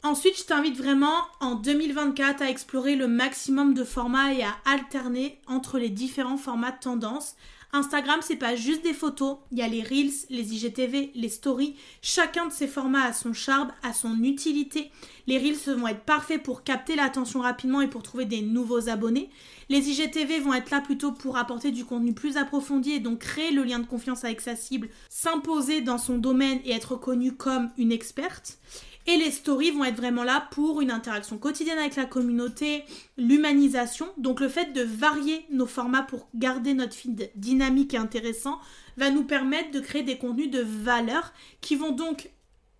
Ensuite, 0.04 0.38
je 0.38 0.44
t'invite 0.44 0.76
vraiment 0.76 1.16
en 1.40 1.56
2024 1.56 2.40
à 2.40 2.50
explorer 2.50 2.94
le 2.94 3.08
maximum 3.08 3.74
de 3.74 3.82
formats 3.82 4.32
et 4.32 4.44
à 4.44 4.54
alterner 4.64 5.40
entre 5.48 5.78
les 5.78 5.90
différents 5.90 6.36
formats 6.36 6.70
de 6.70 6.78
tendance 6.78 7.34
Instagram, 7.72 8.20
c'est 8.22 8.36
pas 8.36 8.56
juste 8.56 8.82
des 8.82 8.94
photos, 8.94 9.36
il 9.52 9.58
y 9.58 9.62
a 9.62 9.68
les 9.68 9.82
Reels, 9.82 10.26
les 10.30 10.54
IGTV, 10.54 11.10
les 11.14 11.28
Stories. 11.28 11.76
Chacun 12.00 12.46
de 12.46 12.52
ces 12.52 12.66
formats 12.66 13.04
a 13.04 13.12
son 13.12 13.34
charme, 13.34 13.72
a 13.82 13.92
son 13.92 14.22
utilité. 14.22 14.90
Les 15.26 15.36
Reels 15.36 15.76
vont 15.76 15.86
être 15.86 16.04
parfaits 16.04 16.42
pour 16.42 16.62
capter 16.62 16.96
l'attention 16.96 17.40
rapidement 17.40 17.82
et 17.82 17.88
pour 17.88 18.02
trouver 18.02 18.24
des 18.24 18.40
nouveaux 18.40 18.88
abonnés. 18.88 19.28
Les 19.70 19.90
IGTV 19.90 20.40
vont 20.40 20.54
être 20.54 20.70
là 20.70 20.80
plutôt 20.80 21.12
pour 21.12 21.36
apporter 21.36 21.72
du 21.72 21.84
contenu 21.84 22.14
plus 22.14 22.38
approfondi 22.38 22.92
et 22.92 23.00
donc 23.00 23.18
créer 23.18 23.50
le 23.50 23.64
lien 23.64 23.78
de 23.78 23.86
confiance 23.86 24.24
avec 24.24 24.40
sa 24.40 24.56
cible, 24.56 24.88
s'imposer 25.10 25.82
dans 25.82 25.98
son 25.98 26.16
domaine 26.16 26.60
et 26.64 26.72
être 26.72 26.92
reconnue 26.92 27.32
comme 27.32 27.70
une 27.76 27.92
experte. 27.92 28.58
Et 29.06 29.16
les 29.18 29.30
stories 29.30 29.70
vont 29.70 29.84
être 29.84 29.96
vraiment 29.96 30.24
là 30.24 30.48
pour 30.50 30.80
une 30.80 30.90
interaction 30.90 31.38
quotidienne 31.38 31.78
avec 31.78 31.96
la 31.96 32.06
communauté, 32.06 32.84
l'humanisation. 33.18 34.06
Donc 34.16 34.40
le 34.40 34.48
fait 34.48 34.72
de 34.72 34.82
varier 34.82 35.44
nos 35.50 35.66
formats 35.66 36.02
pour 36.02 36.28
garder 36.34 36.72
notre 36.72 36.94
feed 36.94 37.30
dynamique 37.34 37.94
et 37.94 37.98
intéressant 37.98 38.58
va 38.96 39.10
nous 39.10 39.24
permettre 39.24 39.70
de 39.70 39.80
créer 39.80 40.02
des 40.02 40.18
contenus 40.18 40.50
de 40.50 40.60
valeur 40.60 41.32
qui 41.60 41.76
vont 41.76 41.92
donc 41.92 42.30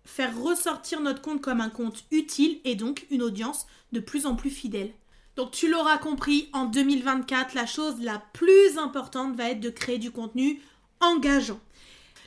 faire 0.05 0.39
ressortir 0.39 1.01
notre 1.01 1.21
compte 1.21 1.41
comme 1.41 1.61
un 1.61 1.69
compte 1.69 2.03
utile 2.11 2.59
et 2.63 2.75
donc 2.75 3.05
une 3.11 3.21
audience 3.21 3.67
de 3.91 3.99
plus 3.99 4.25
en 4.25 4.35
plus 4.35 4.49
fidèle. 4.49 4.91
Donc 5.39 5.51
tu 5.51 5.69
l'auras 5.69 5.97
compris, 5.97 6.49
en 6.51 6.65
2024, 6.65 7.53
la 7.53 7.65
chose 7.65 8.01
la 8.01 8.21
plus 8.33 8.77
importante 8.77 9.37
va 9.37 9.51
être 9.51 9.61
de 9.61 9.69
créer 9.69 9.97
du 9.97 10.11
contenu 10.11 10.61
engageant. 10.99 11.61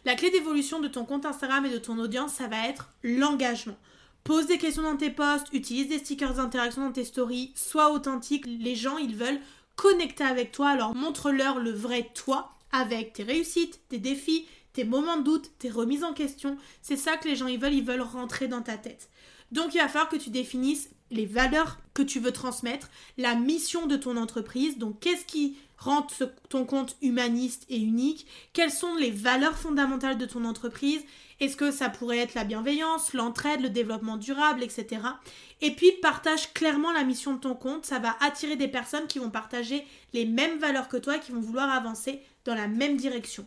La 0.07 0.15
clé 0.15 0.31
d'évolution 0.31 0.81
de 0.81 0.89
ton 0.89 1.05
compte 1.05 1.27
Instagram 1.27 1.67
et 1.67 1.71
de 1.71 1.77
ton 1.77 1.99
audience, 1.99 2.33
ça 2.33 2.47
va 2.47 2.67
être 2.67 2.89
l'engagement. 3.03 3.77
Pose 4.25 4.47
des 4.47 4.57
questions 4.57 4.85
dans 4.85 4.97
tes 4.97 5.11
posts, 5.11 5.49
utilise 5.53 5.89
des 5.89 5.99
stickers 5.99 6.33
d'interaction 6.33 6.87
dans 6.87 6.93
tes 6.93 7.05
stories, 7.05 7.53
sois 7.55 7.93
authentique. 7.93 8.47
Les 8.47 8.77
gens, 8.77 8.97
ils 8.97 9.15
veulent 9.15 9.41
connecter 9.77 10.25
avec 10.25 10.51
toi, 10.51 10.71
alors 10.71 10.95
montre-leur 10.95 11.59
le 11.59 11.71
vrai 11.71 12.09
toi 12.15 12.55
avec 12.71 13.13
tes 13.13 13.25
réussites, 13.25 13.83
tes 13.91 13.99
défis, 13.99 14.47
tes 14.73 14.85
moments 14.85 15.19
de 15.19 15.25
doute, 15.25 15.51
tes 15.59 15.69
remises 15.69 16.03
en 16.03 16.15
question. 16.15 16.57
C'est 16.81 16.97
ça 16.97 17.19
que 17.19 17.29
les 17.29 17.37
gens 17.37 17.47
ils 17.47 17.61
veulent, 17.61 17.75
ils 17.75 17.85
veulent 17.85 18.01
rentrer 18.01 18.49
dans 18.49 18.63
ta 18.63 18.79
tête. 18.79 19.11
Donc 19.51 19.75
il 19.75 19.83
va 19.83 19.89
falloir 19.89 20.09
que 20.09 20.17
tu 20.17 20.31
définisses 20.31 20.89
les 21.13 21.27
valeurs 21.27 21.79
que 21.95 22.03
tu 22.03 22.21
veux 22.21 22.33
transmettre, 22.33 22.91
la 23.19 23.35
mission 23.35 23.87
de 23.87 23.97
ton 23.97 24.17
entreprise, 24.17 24.79
donc 24.79 24.99
qu'est-ce 25.01 25.25
qui 25.25 25.57
rend 25.77 26.07
ton 26.49 26.65
compte 26.65 26.97
humaniste 27.03 27.65
et 27.69 27.79
unique, 27.79 28.27
quelles 28.53 28.71
sont 28.71 28.95
les 28.97 29.11
valeurs 29.11 29.57
fondamentales 29.57 30.19
de 30.19 30.27
ton 30.27 30.45
entreprise, 30.45 31.03
est-ce 31.41 31.57
que 31.57 31.73
ça 31.73 31.89
pourrait 31.89 32.19
être 32.19 32.35
la 32.35 32.45
bienveillance, 32.45 33.15
l'entraide, 33.15 33.63
le 33.63 33.69
développement 33.69 34.17
durable, 34.17 34.63
etc. 34.63 35.03
Et 35.61 35.73
puis 35.73 35.91
partage 36.01 36.53
clairement 36.53 36.93
la 36.93 37.03
mission 37.03 37.35
de 37.35 37.41
ton 37.41 37.55
compte, 37.55 37.85
ça 37.85 37.99
va 37.99 38.17
attirer 38.21 38.57
des 38.57 38.69
personnes 38.69 39.09
qui 39.09 39.19
vont 39.19 39.31
partager 39.31 39.85
les 40.13 40.25
mêmes 40.25 40.59
valeurs 40.59 40.89
que 40.89 40.97
toi, 40.97 41.19
qui 41.19 41.33
vont 41.33 41.41
vouloir 41.41 41.71
avancer 41.71 42.21
dans 42.45 42.55
la 42.55 42.69
même 42.69 42.97
direction. 42.97 43.47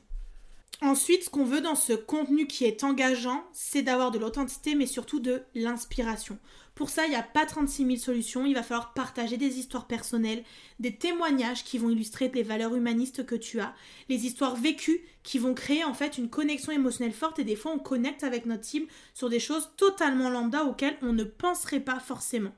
Ensuite, 0.81 1.23
ce 1.23 1.29
qu'on 1.29 1.45
veut 1.45 1.61
dans 1.61 1.75
ce 1.75 1.93
contenu 1.93 2.47
qui 2.47 2.65
est 2.65 2.83
engageant, 2.83 3.45
c'est 3.53 3.81
d'avoir 3.81 4.11
de 4.11 4.19
l'authenticité, 4.19 4.75
mais 4.75 4.87
surtout 4.87 5.21
de 5.21 5.43
l'inspiration. 5.53 6.37
Pour 6.75 6.89
ça, 6.89 7.05
il 7.05 7.09
n'y 7.09 7.15
a 7.15 7.23
pas 7.23 7.45
36 7.45 7.85
000 7.85 7.95
solutions. 7.97 8.45
Il 8.45 8.53
va 8.53 8.61
falloir 8.61 8.93
partager 8.93 9.37
des 9.37 9.57
histoires 9.57 9.87
personnelles, 9.87 10.43
des 10.79 10.93
témoignages 10.93 11.63
qui 11.63 11.77
vont 11.77 11.89
illustrer 11.89 12.29
les 12.33 12.43
valeurs 12.43 12.75
humanistes 12.75 13.25
que 13.25 13.35
tu 13.35 13.61
as, 13.61 13.73
les 14.09 14.25
histoires 14.25 14.57
vécues 14.57 15.01
qui 15.23 15.39
vont 15.39 15.53
créer 15.53 15.85
en 15.85 15.93
fait 15.93 16.17
une 16.17 16.29
connexion 16.29 16.73
émotionnelle 16.73 17.13
forte 17.13 17.39
et 17.39 17.45
des 17.45 17.55
fois 17.55 17.71
on 17.71 17.79
connecte 17.79 18.25
avec 18.25 18.45
notre 18.45 18.65
cible 18.65 18.87
sur 19.13 19.29
des 19.29 19.39
choses 19.39 19.69
totalement 19.77 20.29
lambda 20.29 20.65
auxquelles 20.65 20.97
on 21.01 21.13
ne 21.13 21.23
penserait 21.23 21.79
pas 21.79 21.99
forcément. 22.01 22.53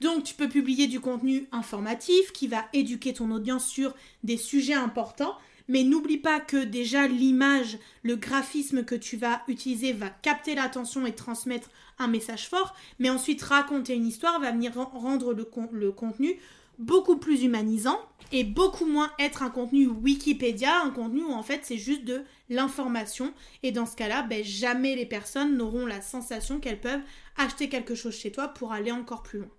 Donc 0.00 0.24
tu 0.24 0.34
peux 0.34 0.48
publier 0.48 0.88
du 0.88 0.98
contenu 0.98 1.46
informatif 1.52 2.32
qui 2.32 2.48
va 2.48 2.66
éduquer 2.72 3.14
ton 3.14 3.30
audience 3.30 3.66
sur 3.66 3.94
des 4.24 4.36
sujets 4.36 4.74
importants 4.74 5.36
mais 5.68 5.84
n'oublie 5.84 6.18
pas 6.18 6.40
que 6.40 6.64
déjà 6.64 7.06
l'image, 7.06 7.78
le 8.02 8.16
graphisme 8.16 8.84
que 8.84 8.94
tu 8.94 9.16
vas 9.16 9.42
utiliser 9.48 9.92
va 9.92 10.08
capter 10.08 10.54
l'attention 10.54 11.06
et 11.06 11.14
transmettre 11.14 11.70
un 11.98 12.08
message 12.08 12.48
fort, 12.48 12.74
mais 12.98 13.10
ensuite 13.10 13.42
raconter 13.42 13.94
une 13.94 14.06
histoire 14.06 14.40
va 14.40 14.50
venir 14.50 14.74
rendre 14.74 15.32
le, 15.34 15.48
le 15.72 15.92
contenu 15.92 16.38
beaucoup 16.78 17.16
plus 17.16 17.42
humanisant 17.44 17.98
et 18.32 18.44
beaucoup 18.44 18.86
moins 18.86 19.12
être 19.18 19.42
un 19.42 19.50
contenu 19.50 19.86
Wikipédia, 19.86 20.82
un 20.82 20.90
contenu 20.90 21.22
où 21.22 21.32
en 21.32 21.42
fait 21.42 21.60
c'est 21.62 21.76
juste 21.76 22.04
de 22.04 22.22
l'information. 22.48 23.32
Et 23.62 23.72
dans 23.72 23.86
ce 23.86 23.96
cas-là, 23.96 24.22
ben, 24.22 24.42
jamais 24.42 24.96
les 24.96 25.06
personnes 25.06 25.56
n'auront 25.56 25.86
la 25.86 26.00
sensation 26.00 26.58
qu'elles 26.60 26.80
peuvent 26.80 27.02
acheter 27.36 27.68
quelque 27.68 27.94
chose 27.94 28.16
chez 28.16 28.32
toi 28.32 28.48
pour 28.48 28.72
aller 28.72 28.92
encore 28.92 29.22
plus 29.22 29.40
loin. 29.40 29.50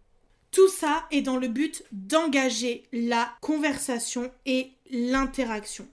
Tout 0.54 0.70
ça 0.70 1.08
est 1.10 1.24
dans 1.24 1.38
le 1.38 1.48
but 1.48 1.84
d'engager 1.92 2.84
la 2.94 3.28
conversation 3.42 4.32
et 4.46 4.70
l'interaction. 4.92 5.88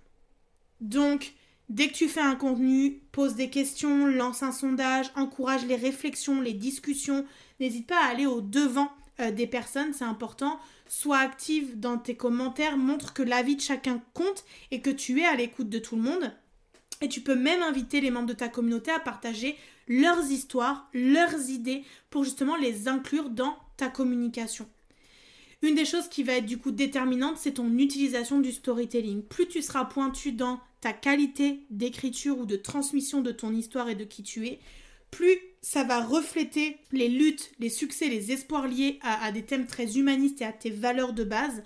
Donc, 0.82 1.32
dès 1.70 1.88
que 1.88 1.94
tu 1.94 2.08
fais 2.08 2.20
un 2.20 2.36
contenu, 2.36 3.00
pose 3.10 3.36
des 3.36 3.48
questions, 3.48 4.06
lance 4.06 4.42
un 4.42 4.52
sondage, 4.52 5.10
encourage 5.16 5.64
les 5.64 5.76
réflexions, 5.76 6.42
les 6.42 6.52
discussions. 6.52 7.24
N'hésite 7.58 7.86
pas 7.86 8.04
à 8.04 8.10
aller 8.10 8.26
au 8.26 8.42
devant 8.42 8.90
euh, 9.20 9.30
des 9.30 9.46
personnes, 9.46 9.94
c'est 9.94 10.04
important. 10.04 10.60
Sois 10.86 11.20
active 11.20 11.80
dans 11.80 11.96
tes 11.96 12.14
commentaires, 12.14 12.76
montre 12.76 13.14
que 13.14 13.22
l'avis 13.22 13.56
de 13.56 13.62
chacun 13.62 14.02
compte 14.12 14.44
et 14.70 14.82
que 14.82 14.90
tu 14.90 15.20
es 15.20 15.24
à 15.24 15.36
l'écoute 15.36 15.70
de 15.70 15.78
tout 15.78 15.96
le 15.96 16.02
monde. 16.02 16.34
Et 17.00 17.08
tu 17.08 17.22
peux 17.22 17.34
même 17.34 17.62
inviter 17.62 18.02
les 18.02 18.10
membres 18.10 18.28
de 18.28 18.34
ta 18.34 18.48
communauté 18.48 18.90
à 18.90 18.98
partager 18.98 19.56
leurs 19.88 20.30
histoires, 20.30 20.90
leurs 20.92 21.48
idées 21.48 21.82
pour 22.10 22.24
justement 22.24 22.56
les 22.56 22.88
inclure 22.88 23.30
dans 23.30 23.56
communication. 23.88 24.68
Une 25.62 25.74
des 25.74 25.84
choses 25.84 26.08
qui 26.08 26.22
va 26.22 26.34
être 26.34 26.46
du 26.46 26.58
coup 26.58 26.70
déterminante, 26.70 27.36
c'est 27.36 27.52
ton 27.54 27.70
utilisation 27.76 28.40
du 28.40 28.50
storytelling. 28.50 29.22
Plus 29.22 29.46
tu 29.46 29.60
seras 29.60 29.84
pointu 29.84 30.32
dans 30.32 30.58
ta 30.80 30.94
qualité 30.94 31.60
d'écriture 31.68 32.38
ou 32.38 32.46
de 32.46 32.56
transmission 32.56 33.20
de 33.20 33.30
ton 33.30 33.52
histoire 33.54 33.90
et 33.90 33.94
de 33.94 34.04
qui 34.04 34.22
tu 34.22 34.46
es, 34.46 34.58
plus 35.10 35.36
ça 35.60 35.84
va 35.84 36.02
refléter 36.02 36.78
les 36.92 37.08
luttes, 37.08 37.50
les 37.58 37.68
succès, 37.68 38.08
les 38.08 38.32
espoirs 38.32 38.66
liés 38.66 38.98
à, 39.02 39.30
des 39.32 39.44
thèmes 39.44 39.66
très 39.66 39.98
humanistes 39.98 40.40
et 40.40 40.46
à 40.46 40.52
tes 40.52 40.70
valeurs 40.70 41.12
de 41.12 41.24
base, 41.24 41.62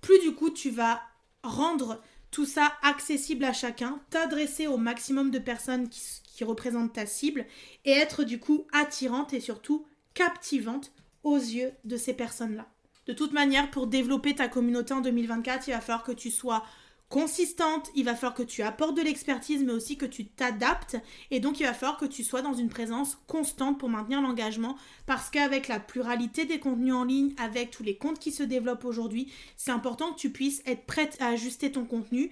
plus 0.00 0.18
du 0.18 0.32
coup 0.32 0.50
tu 0.50 0.70
vas 0.70 1.00
rendre 1.44 2.02
tout 2.32 2.46
ça 2.46 2.72
accessible 2.82 3.44
à 3.44 3.52
chacun, 3.52 4.00
t'adresser 4.10 4.66
au 4.66 4.76
maximum 4.76 5.30
de 5.30 5.38
personnes 5.38 5.88
qui 5.88 6.42
représentent 6.42 6.94
ta 6.94 7.06
cible 7.06 7.46
et 7.84 7.92
être 7.92 8.24
du 8.24 8.40
coup 8.40 8.66
attirante 8.72 9.32
et 9.32 9.40
surtout 9.40 9.86
captivante 10.14 10.92
aux 11.26 11.36
yeux 11.36 11.72
de 11.84 11.96
ces 11.96 12.14
personnes-là. 12.14 12.68
De 13.06 13.12
toute 13.12 13.32
manière, 13.32 13.70
pour 13.72 13.88
développer 13.88 14.36
ta 14.36 14.46
communauté 14.46 14.94
en 14.94 15.00
2024, 15.00 15.66
il 15.66 15.72
va 15.72 15.80
falloir 15.80 16.04
que 16.04 16.12
tu 16.12 16.30
sois 16.30 16.62
consistante, 17.08 17.90
il 17.96 18.04
va 18.04 18.14
falloir 18.14 18.34
que 18.34 18.44
tu 18.44 18.62
apportes 18.62 18.96
de 18.96 19.02
l'expertise, 19.02 19.62
mais 19.64 19.72
aussi 19.72 19.96
que 19.96 20.06
tu 20.06 20.26
t'adaptes. 20.26 20.96
Et 21.32 21.40
donc, 21.40 21.58
il 21.58 21.66
va 21.66 21.74
falloir 21.74 21.98
que 21.98 22.04
tu 22.04 22.22
sois 22.22 22.42
dans 22.42 22.54
une 22.54 22.68
présence 22.68 23.18
constante 23.26 23.78
pour 23.78 23.88
maintenir 23.88 24.22
l'engagement. 24.22 24.76
Parce 25.06 25.28
qu'avec 25.28 25.66
la 25.66 25.80
pluralité 25.80 26.44
des 26.44 26.60
contenus 26.60 26.94
en 26.94 27.04
ligne, 27.04 27.34
avec 27.38 27.72
tous 27.72 27.82
les 27.82 27.96
comptes 27.96 28.20
qui 28.20 28.30
se 28.30 28.44
développent 28.44 28.84
aujourd'hui, 28.84 29.32
c'est 29.56 29.72
important 29.72 30.12
que 30.12 30.18
tu 30.18 30.30
puisses 30.30 30.62
être 30.64 30.86
prête 30.86 31.16
à 31.20 31.26
ajuster 31.26 31.72
ton 31.72 31.84
contenu, 31.84 32.30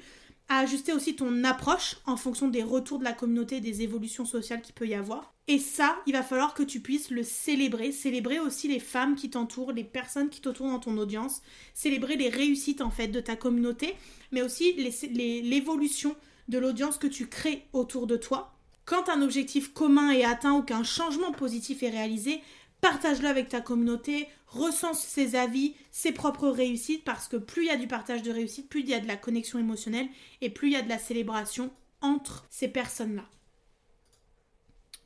à 0.49 0.59
ajuster 0.59 0.93
aussi 0.93 1.17
ton 1.17 1.45
approche 1.45 1.97
en 2.07 2.17
fonction 2.17 2.49
des 2.49 2.63
retours 2.63 2.99
de 2.99 3.05
la 3.05 3.13
communauté, 3.13 3.61
des 3.61 3.83
évolutions 3.83 4.27
sociales 4.27 4.61
qu'il 4.61 4.75
peut 4.75 4.87
y 4.87 4.95
avoir. 4.95 5.35
Et 5.47 5.59
ça, 5.59 5.97
il 6.07 6.13
va 6.13 6.23
falloir 6.23 6.55
que 6.55 6.63
tu 6.63 6.81
puisses 6.81 7.11
le 7.11 7.23
célébrer, 7.23 7.93
célébrer 7.93 8.41
aussi 8.41 8.69
les 8.69 8.81
femmes 8.81 9.15
qui 9.15 9.31
t'entourent, 9.31 9.73
les 9.73 9.85
personnes 9.85 10.31
qui 10.31 10.41
t'entourent 10.41 10.71
dans 10.71 10.79
ton 10.79 10.97
audience, 10.97 11.43
célébrer 11.75 12.17
les 12.17 12.29
réussites 12.29 12.81
en 12.81 12.91
fait 12.91 13.09
de 13.09 13.21
ta 13.21 13.37
communauté, 13.37 13.95
mais 14.33 14.43
aussi 14.43 14.73
l'évolution 14.73 16.17
de 16.49 16.59
l'audience 16.59 16.99
que 16.99 17.07
tu 17.07 17.27
crées 17.27 17.67
autour 17.73 18.07
de 18.07 18.17
toi. 18.17 18.55
Quand 18.87 19.09
un 19.09 19.23
objectif 19.23 19.73
commun 19.73 20.11
est 20.11 20.25
atteint 20.25 20.53
ou 20.53 20.63
qu'un 20.63 20.85
changement 20.85 21.33
positif 21.33 21.83
est 21.83 21.91
réalisé, 21.91 22.43
partage-le 22.85 23.29
avec 23.29 23.49
ta 23.49 23.63
communauté, 23.63 24.29
recense 24.47 25.01
ses 25.01 25.37
avis, 25.37 25.75
ses 25.91 26.13
propres 26.13 26.51
réussites, 26.51 27.03
parce 27.03 27.29
que 27.29 27.39
plus 27.39 27.63
il 27.63 27.69
y 27.69 27.71
a 27.71 27.79
du 27.79 27.87
partage 27.87 28.23
de 28.23 28.31
réussite, 28.31 28.69
plus 28.69 28.81
il 28.81 28.91
y 28.91 28.95
a 28.95 29.01
de 29.01 29.09
la 29.09 29.17
connexion 29.17 29.59
émotionnelle 29.59 30.09
et 30.43 30.51
plus 30.51 30.69
il 30.69 30.73
y 30.75 30.77
a 30.77 30.83
de 30.83 30.91
la 30.91 30.99
célébration 30.99 31.71
entre 32.03 32.45
ces 32.51 32.69
personnes-là. 32.69 33.25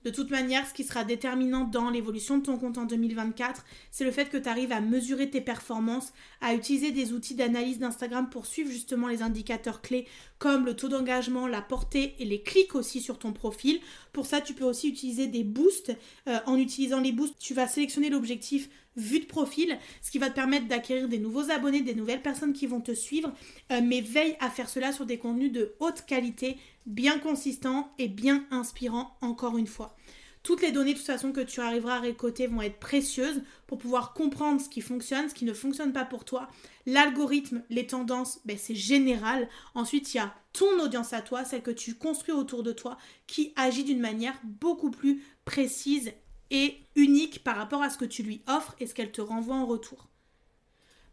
De 0.05 0.11
toute 0.11 0.31
manière, 0.31 0.67
ce 0.67 0.75
qui 0.75 0.85
sera 0.85 1.05
déterminant 1.05 1.65
dans 1.65 1.91
l'évolution 1.91 2.39
de 2.39 2.45
ton 2.45 2.57
compte 2.57 2.79
en 2.79 2.85
2024, 2.85 3.65
c'est 3.91 4.05
le 4.05 4.11
fait 4.11 4.27
que 4.27 4.37
tu 4.37 4.49
arrives 4.49 4.73
à 4.73 4.81
mesurer 4.81 5.29
tes 5.29 5.41
performances, 5.41 6.13
à 6.41 6.55
utiliser 6.55 6.93
des 6.93 7.13
outils 7.13 7.35
d'analyse 7.35 7.79
d'Instagram 7.79 8.29
pour 8.31 8.47
suivre 8.47 8.71
justement 8.71 9.09
les 9.09 9.23
indicateurs 9.23 9.83
clés 9.83 10.07
comme 10.39 10.65
le 10.65 10.77
taux 10.77 10.89
d'engagement, 10.89 11.49
la 11.49 11.63
portée 11.63 12.15
et 12.21 12.25
les 12.25 12.43
clics 12.43 12.75
aussi 12.75 13.01
sur 13.01 13.19
ton 13.19 13.33
profil. 13.33 13.81
Pour 14.13 14.27
ça, 14.27 14.41
tu 14.41 14.55
peux 14.55 14.65
aussi 14.65 14.89
utiliser 14.89 15.27
des 15.27 15.45
boosts. 15.45 15.97
Euh, 16.29 16.39
en 16.47 16.57
utilisant 16.57 17.01
les 17.01 17.13
boosts, 17.13 17.39
tu 17.39 17.55
vas 17.55 17.67
sélectionner 17.67 18.09
l'objectif 18.09 18.69
vue 18.97 19.21
de 19.21 19.27
profil, 19.27 19.79
ce 20.03 20.11
qui 20.11 20.19
va 20.19 20.29
te 20.29 20.35
permettre 20.35 20.67
d'acquérir 20.67 21.09
des 21.09 21.19
nouveaux 21.19 21.51
abonnés, 21.51 21.83
des 21.83 21.95
nouvelles 21.95 22.23
personnes 22.23 22.53
qui 22.53 22.67
vont 22.67 22.81
te 22.81 22.93
suivre, 22.93 23.33
euh, 23.73 23.81
mais 23.83 24.01
veille 24.01 24.37
à 24.41 24.51
faire 24.51 24.69
cela 24.69 24.93
sur 24.93 25.07
des 25.07 25.19
contenus 25.19 25.53
de 25.53 25.75
haute 25.81 26.05
qualité, 26.07 26.59
bien 26.87 27.19
consistants 27.19 27.93
et 27.99 28.09
bien 28.09 28.45
inspirants 28.51 29.17
encore 29.21 29.59
une 29.59 29.67
fois. 29.67 29.97
Toutes 30.43 30.63
les 30.63 30.73
données 30.73 30.93
de 30.93 30.99
toute 30.99 31.07
façon 31.07 31.33
que 31.33 31.41
tu 31.41 31.61
arriveras 31.61 31.97
à 31.97 32.01
récolter 32.01 32.47
vont 32.47 32.63
être 32.63 32.79
précieuses 32.79 33.43
pour 33.67 33.79
pouvoir 33.79 34.15
comprendre 34.15 34.61
ce 34.61 34.69
qui 34.69 34.81
fonctionne, 34.81 35.29
ce 35.29 35.35
qui 35.35 35.45
ne 35.45 35.53
fonctionne 35.53 35.93
pas 35.93 36.05
pour 36.05 36.25
toi. 36.25 36.49
L'algorithme, 36.87 37.63
les 37.71 37.87
tendances, 37.87 38.41
ben 38.45 38.57
c'est 38.57 38.75
général. 38.75 39.49
Ensuite, 39.75 40.15
il 40.15 40.19
y 40.19 40.21
a 40.21 40.35
ton 40.53 40.81
audience 40.81 41.13
à 41.13 41.21
toi, 41.21 41.45
celle 41.45 41.63
que 41.63 41.71
tu 41.71 41.97
construis 41.97 42.33
autour 42.33 42.63
de 42.63 42.73
toi, 42.73 42.97
qui 43.27 43.53
agit 43.57 43.85
d'une 43.85 44.01
manière 44.01 44.41
beaucoup 44.45 44.91
plus 44.91 45.23
précise 45.45 46.13
et 46.51 46.79
unique 46.97 47.45
par 47.45 47.57
rapport 47.57 47.83
à 47.83 47.91
ce 47.91 47.99
que 47.99 48.05
tu 48.05 48.23
lui 48.23 48.43
offres 48.47 48.75
et 48.81 48.87
ce 48.87 48.95
qu'elle 48.95 49.13
te 49.13 49.21
renvoie 49.21 49.57
en 49.57 49.67
retour. 49.67 50.09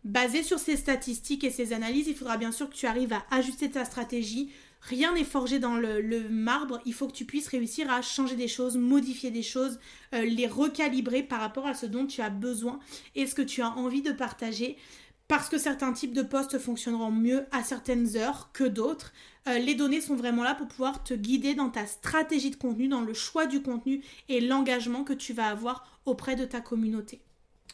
Basé 0.04 0.43
sur 0.43 0.60
ces 0.60 0.78
statistiques 0.78 1.43
et 1.43 1.50
ces 1.50 1.74
analyses, 1.74 2.08
il 2.08 2.15
faudra 2.15 2.38
bien 2.38 2.52
sûr 2.52 2.69
que 2.69 2.76
tu 2.76 2.86
arrives 2.86 3.13
à 3.13 3.26
ajuster 3.32 3.71
ta 3.71 3.86
stratégie. 3.86 4.52
Rien 4.82 5.15
n'est 5.15 5.24
forgé 5.24 5.58
dans 5.58 5.78
le, 5.78 6.30
marbre. 6.30 6.80
Il 6.86 6.93
faut 6.93 7.08
que 7.08 7.13
tu 7.13 7.26
puisses 7.26 7.48
réussir 7.48 7.91
à 7.91 8.04
changer 8.04 8.36
des 8.36 8.48
choses, 8.48 8.78
modifier 8.78 9.32
des 9.32 9.41
choses, 9.41 9.80
euh, 10.13 10.24
les 10.24 10.45
recalibrer 10.45 11.24
par 11.24 11.39
rapport 11.39 11.65
à 11.65 11.74
ce 11.74 11.88
dont 11.88 12.06
tu 12.06 12.21
as 12.21 12.30
besoin 12.30 12.80
et 13.15 13.26
ce 13.26 13.34
que 13.34 13.41
tu 13.41 13.63
as 13.63 13.71
envie 13.71 14.04
de 14.04 14.12
partager 14.12 14.78
parce 15.27 15.49
que 15.49 15.57
certains 15.57 15.93
types 15.93 16.13
de 16.13 16.21
postes 16.21 16.59
fonctionneront 16.59 17.11
mieux 17.11 17.45
à 17.51 17.63
certaines 17.63 18.15
heures 18.15 18.51
que 18.53 18.63
d'autres. 18.63 19.11
Euh, 19.47 19.57
les 19.57 19.75
données 19.75 20.01
sont 20.01 20.15
vraiment 20.15 20.43
là 20.43 20.55
pour 20.55 20.67
pouvoir 20.67 21.03
te 21.03 21.13
guider 21.13 21.55
dans 21.55 21.69
ta 21.69 21.88
stratégie 21.88 22.51
de 22.51 22.55
contenu, 22.55 22.88
dans 22.88 23.01
le 23.01 23.13
choix 23.13 23.47
du 23.47 23.61
contenu 23.61 24.03
et 24.29 24.41
l'engagement 24.41 25.03
que 25.03 25.13
tu 25.13 25.33
vas 25.33 25.47
avoir 25.47 26.01
auprès 26.05 26.35
de 26.35 26.45
ta 26.45 26.61
communauté. 26.61 27.21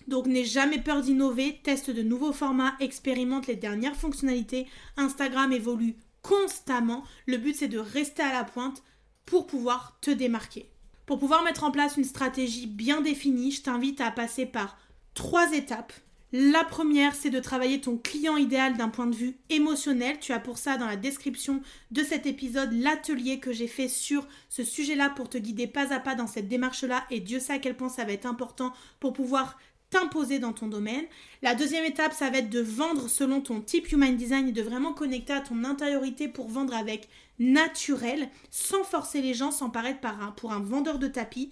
Donc 0.08 0.26
n'aie 0.28 0.46
jamais 0.46 0.80
peur 0.80 1.02
d'innover, 1.02 1.60
teste 1.64 1.92
de 1.92 2.02
nouveaux 2.02 2.34
formats, 2.34 2.76
expérimente 2.80 3.48
les 3.48 3.56
dernières 3.56 3.96
fonctionnalités. 3.96 4.68
Instagram 4.98 5.52
évolue 5.52 5.96
constamment. 6.22 7.04
Le 7.28 7.38
but 7.38 7.56
c'est 7.56 7.68
de 7.68 7.80
rester 7.80 8.24
à 8.24 8.34
la 8.34 8.44
pointe 8.44 8.84
pour 9.26 9.46
pouvoir 9.46 9.98
te 10.02 10.12
démarquer. 10.12 10.70
Pour 11.06 11.20
pouvoir 11.20 11.44
mettre 11.44 11.66
en 11.66 11.72
place 11.72 11.98
une 11.98 12.06
stratégie 12.06 12.68
bien 12.68 13.02
définie, 13.02 13.52
je 13.52 13.62
t'invite 13.62 14.02
à 14.02 14.12
passer 14.12 14.46
par 14.46 14.78
trois 15.14 15.52
étapes 15.54 15.94
la 16.34 16.64
première, 16.64 17.14
c'est 17.14 17.30
de 17.30 17.40
travailler 17.40 17.82
ton 17.82 17.98
client 17.98 18.38
idéal 18.38 18.78
d'un 18.78 18.88
point 18.88 19.08
de 19.08 19.16
vue 19.16 19.36
émotionnel. 19.50 20.18
Tu 20.20 20.32
as 20.32 20.40
pour 20.40 20.58
ça 20.58 20.78
dans 20.78 20.86
la 20.86 20.96
description 20.96 21.62
de 21.92 22.04
cet 22.04 22.26
épisode 22.26 22.72
l'atelier 22.72 23.40
que 23.40 23.52
j'ai 23.52 23.68
fait 23.68 23.90
sur 23.90 24.26
ce 24.48 24.64
sujet-là 24.64 25.10
pour 25.10 25.28
te 25.28 25.38
guider 25.38 25.68
pas 25.68 25.94
à 25.94 26.00
pas 26.00 26.16
dans 26.16 26.28
cette 26.28 26.48
démarche-là. 26.48 27.04
Et 27.10 27.20
Dieu 27.20 27.42
sait 27.42 27.54
à 27.54 27.60
quel 27.60 27.76
point 27.76 27.90
ça 27.90 28.06
va 28.06 28.14
être 28.14 28.26
important 28.26 28.72
pour 29.02 29.12
pouvoir 29.12 29.58
t'imposer 29.90 30.40
dans 30.40 30.54
ton 30.54 30.68
domaine. 30.68 31.04
La 31.42 31.54
deuxième 31.54 31.84
étape, 31.84 32.14
ça 32.14 32.30
va 32.30 32.38
être 32.38 32.50
de 32.50 32.62
vendre 32.62 33.10
selon 33.10 33.42
ton 33.42 33.60
type 33.60 33.92
Human 33.92 34.16
Design 34.16 34.48
et 34.48 34.54
de 34.54 34.62
vraiment 34.62 34.94
connecter 34.94 35.34
à 35.34 35.42
ton 35.42 35.66
intériorité 35.66 36.30
pour 36.30 36.48
vendre 36.48 36.74
avec 36.74 37.10
naturel, 37.40 38.30
sans 38.52 38.84
forcer 38.84 39.22
les 39.22 39.34
gens, 39.34 39.52
sans 39.52 39.70
paraître 39.70 40.00
par 40.00 40.34
pour 40.36 40.54
un 40.54 40.60
vendeur 40.60 40.98
de 40.98 41.08
tapis. 41.08 41.52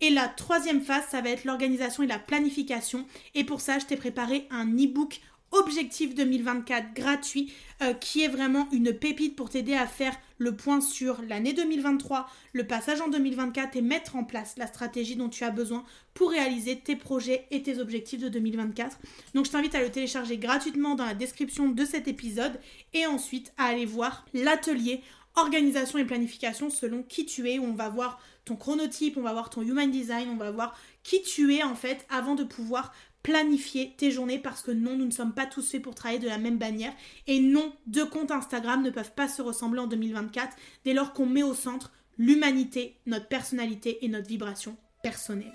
Et 0.00 0.10
la 0.10 0.28
troisième 0.28 0.82
phase, 0.82 1.04
ça 1.10 1.20
va 1.20 1.30
être 1.30 1.44
l'organisation 1.44 2.02
et 2.02 2.06
la 2.06 2.18
planification. 2.18 3.06
Et 3.34 3.44
pour 3.44 3.60
ça, 3.60 3.78
je 3.78 3.86
t'ai 3.86 3.96
préparé 3.96 4.46
un 4.50 4.66
e-book 4.66 5.20
Objectif 5.56 6.16
2024 6.16 6.94
gratuit 6.94 7.52
euh, 7.80 7.94
qui 7.94 8.22
est 8.22 8.28
vraiment 8.28 8.66
une 8.72 8.92
pépite 8.92 9.36
pour 9.36 9.50
t'aider 9.50 9.74
à 9.74 9.86
faire 9.86 10.16
le 10.38 10.56
point 10.56 10.80
sur 10.80 11.22
l'année 11.22 11.52
2023, 11.52 12.28
le 12.52 12.66
passage 12.66 13.00
en 13.00 13.06
2024 13.06 13.76
et 13.76 13.80
mettre 13.80 14.16
en 14.16 14.24
place 14.24 14.54
la 14.56 14.66
stratégie 14.66 15.14
dont 15.14 15.28
tu 15.28 15.44
as 15.44 15.50
besoin 15.50 15.84
pour 16.12 16.30
réaliser 16.30 16.80
tes 16.80 16.96
projets 16.96 17.46
et 17.52 17.62
tes 17.62 17.78
objectifs 17.78 18.20
de 18.20 18.28
2024. 18.28 18.98
Donc 19.34 19.46
je 19.46 19.52
t'invite 19.52 19.76
à 19.76 19.80
le 19.80 19.92
télécharger 19.92 20.38
gratuitement 20.38 20.96
dans 20.96 21.06
la 21.06 21.14
description 21.14 21.68
de 21.68 21.84
cet 21.84 22.08
épisode 22.08 22.58
et 22.92 23.06
ensuite 23.06 23.52
à 23.56 23.66
aller 23.66 23.86
voir 23.86 24.26
l'atelier 24.34 25.02
organisation 25.36 25.98
et 25.98 26.04
planification 26.04 26.70
selon 26.70 27.02
qui 27.02 27.26
tu 27.26 27.50
es, 27.50 27.58
où 27.58 27.64
on 27.64 27.74
va 27.74 27.88
voir 27.88 28.20
ton 28.44 28.56
chronotype, 28.56 29.16
on 29.16 29.22
va 29.22 29.32
voir 29.32 29.50
ton 29.50 29.62
human 29.62 29.90
design, 29.90 30.28
on 30.28 30.36
va 30.36 30.50
voir 30.50 30.78
qui 31.02 31.22
tu 31.22 31.54
es 31.54 31.62
en 31.62 31.74
fait 31.74 32.06
avant 32.10 32.34
de 32.34 32.44
pouvoir 32.44 32.92
planifier 33.22 33.94
tes 33.96 34.10
journées 34.10 34.38
parce 34.38 34.62
que 34.62 34.70
non, 34.70 34.96
nous 34.96 35.06
ne 35.06 35.10
sommes 35.10 35.32
pas 35.32 35.46
tous 35.46 35.70
faits 35.70 35.82
pour 35.82 35.94
travailler 35.94 36.20
de 36.20 36.28
la 36.28 36.38
même 36.38 36.58
bannière 36.58 36.92
et 37.26 37.40
non, 37.40 37.72
deux 37.86 38.06
comptes 38.06 38.30
Instagram 38.30 38.82
ne 38.82 38.90
peuvent 38.90 39.14
pas 39.14 39.28
se 39.28 39.40
ressembler 39.40 39.80
en 39.80 39.86
2024 39.86 40.54
dès 40.84 40.92
lors 40.92 41.14
qu'on 41.14 41.26
met 41.26 41.42
au 41.42 41.54
centre 41.54 41.90
l'humanité, 42.18 42.96
notre 43.06 43.26
personnalité 43.26 44.04
et 44.04 44.08
notre 44.08 44.28
vibration 44.28 44.76
personnelle. 45.02 45.54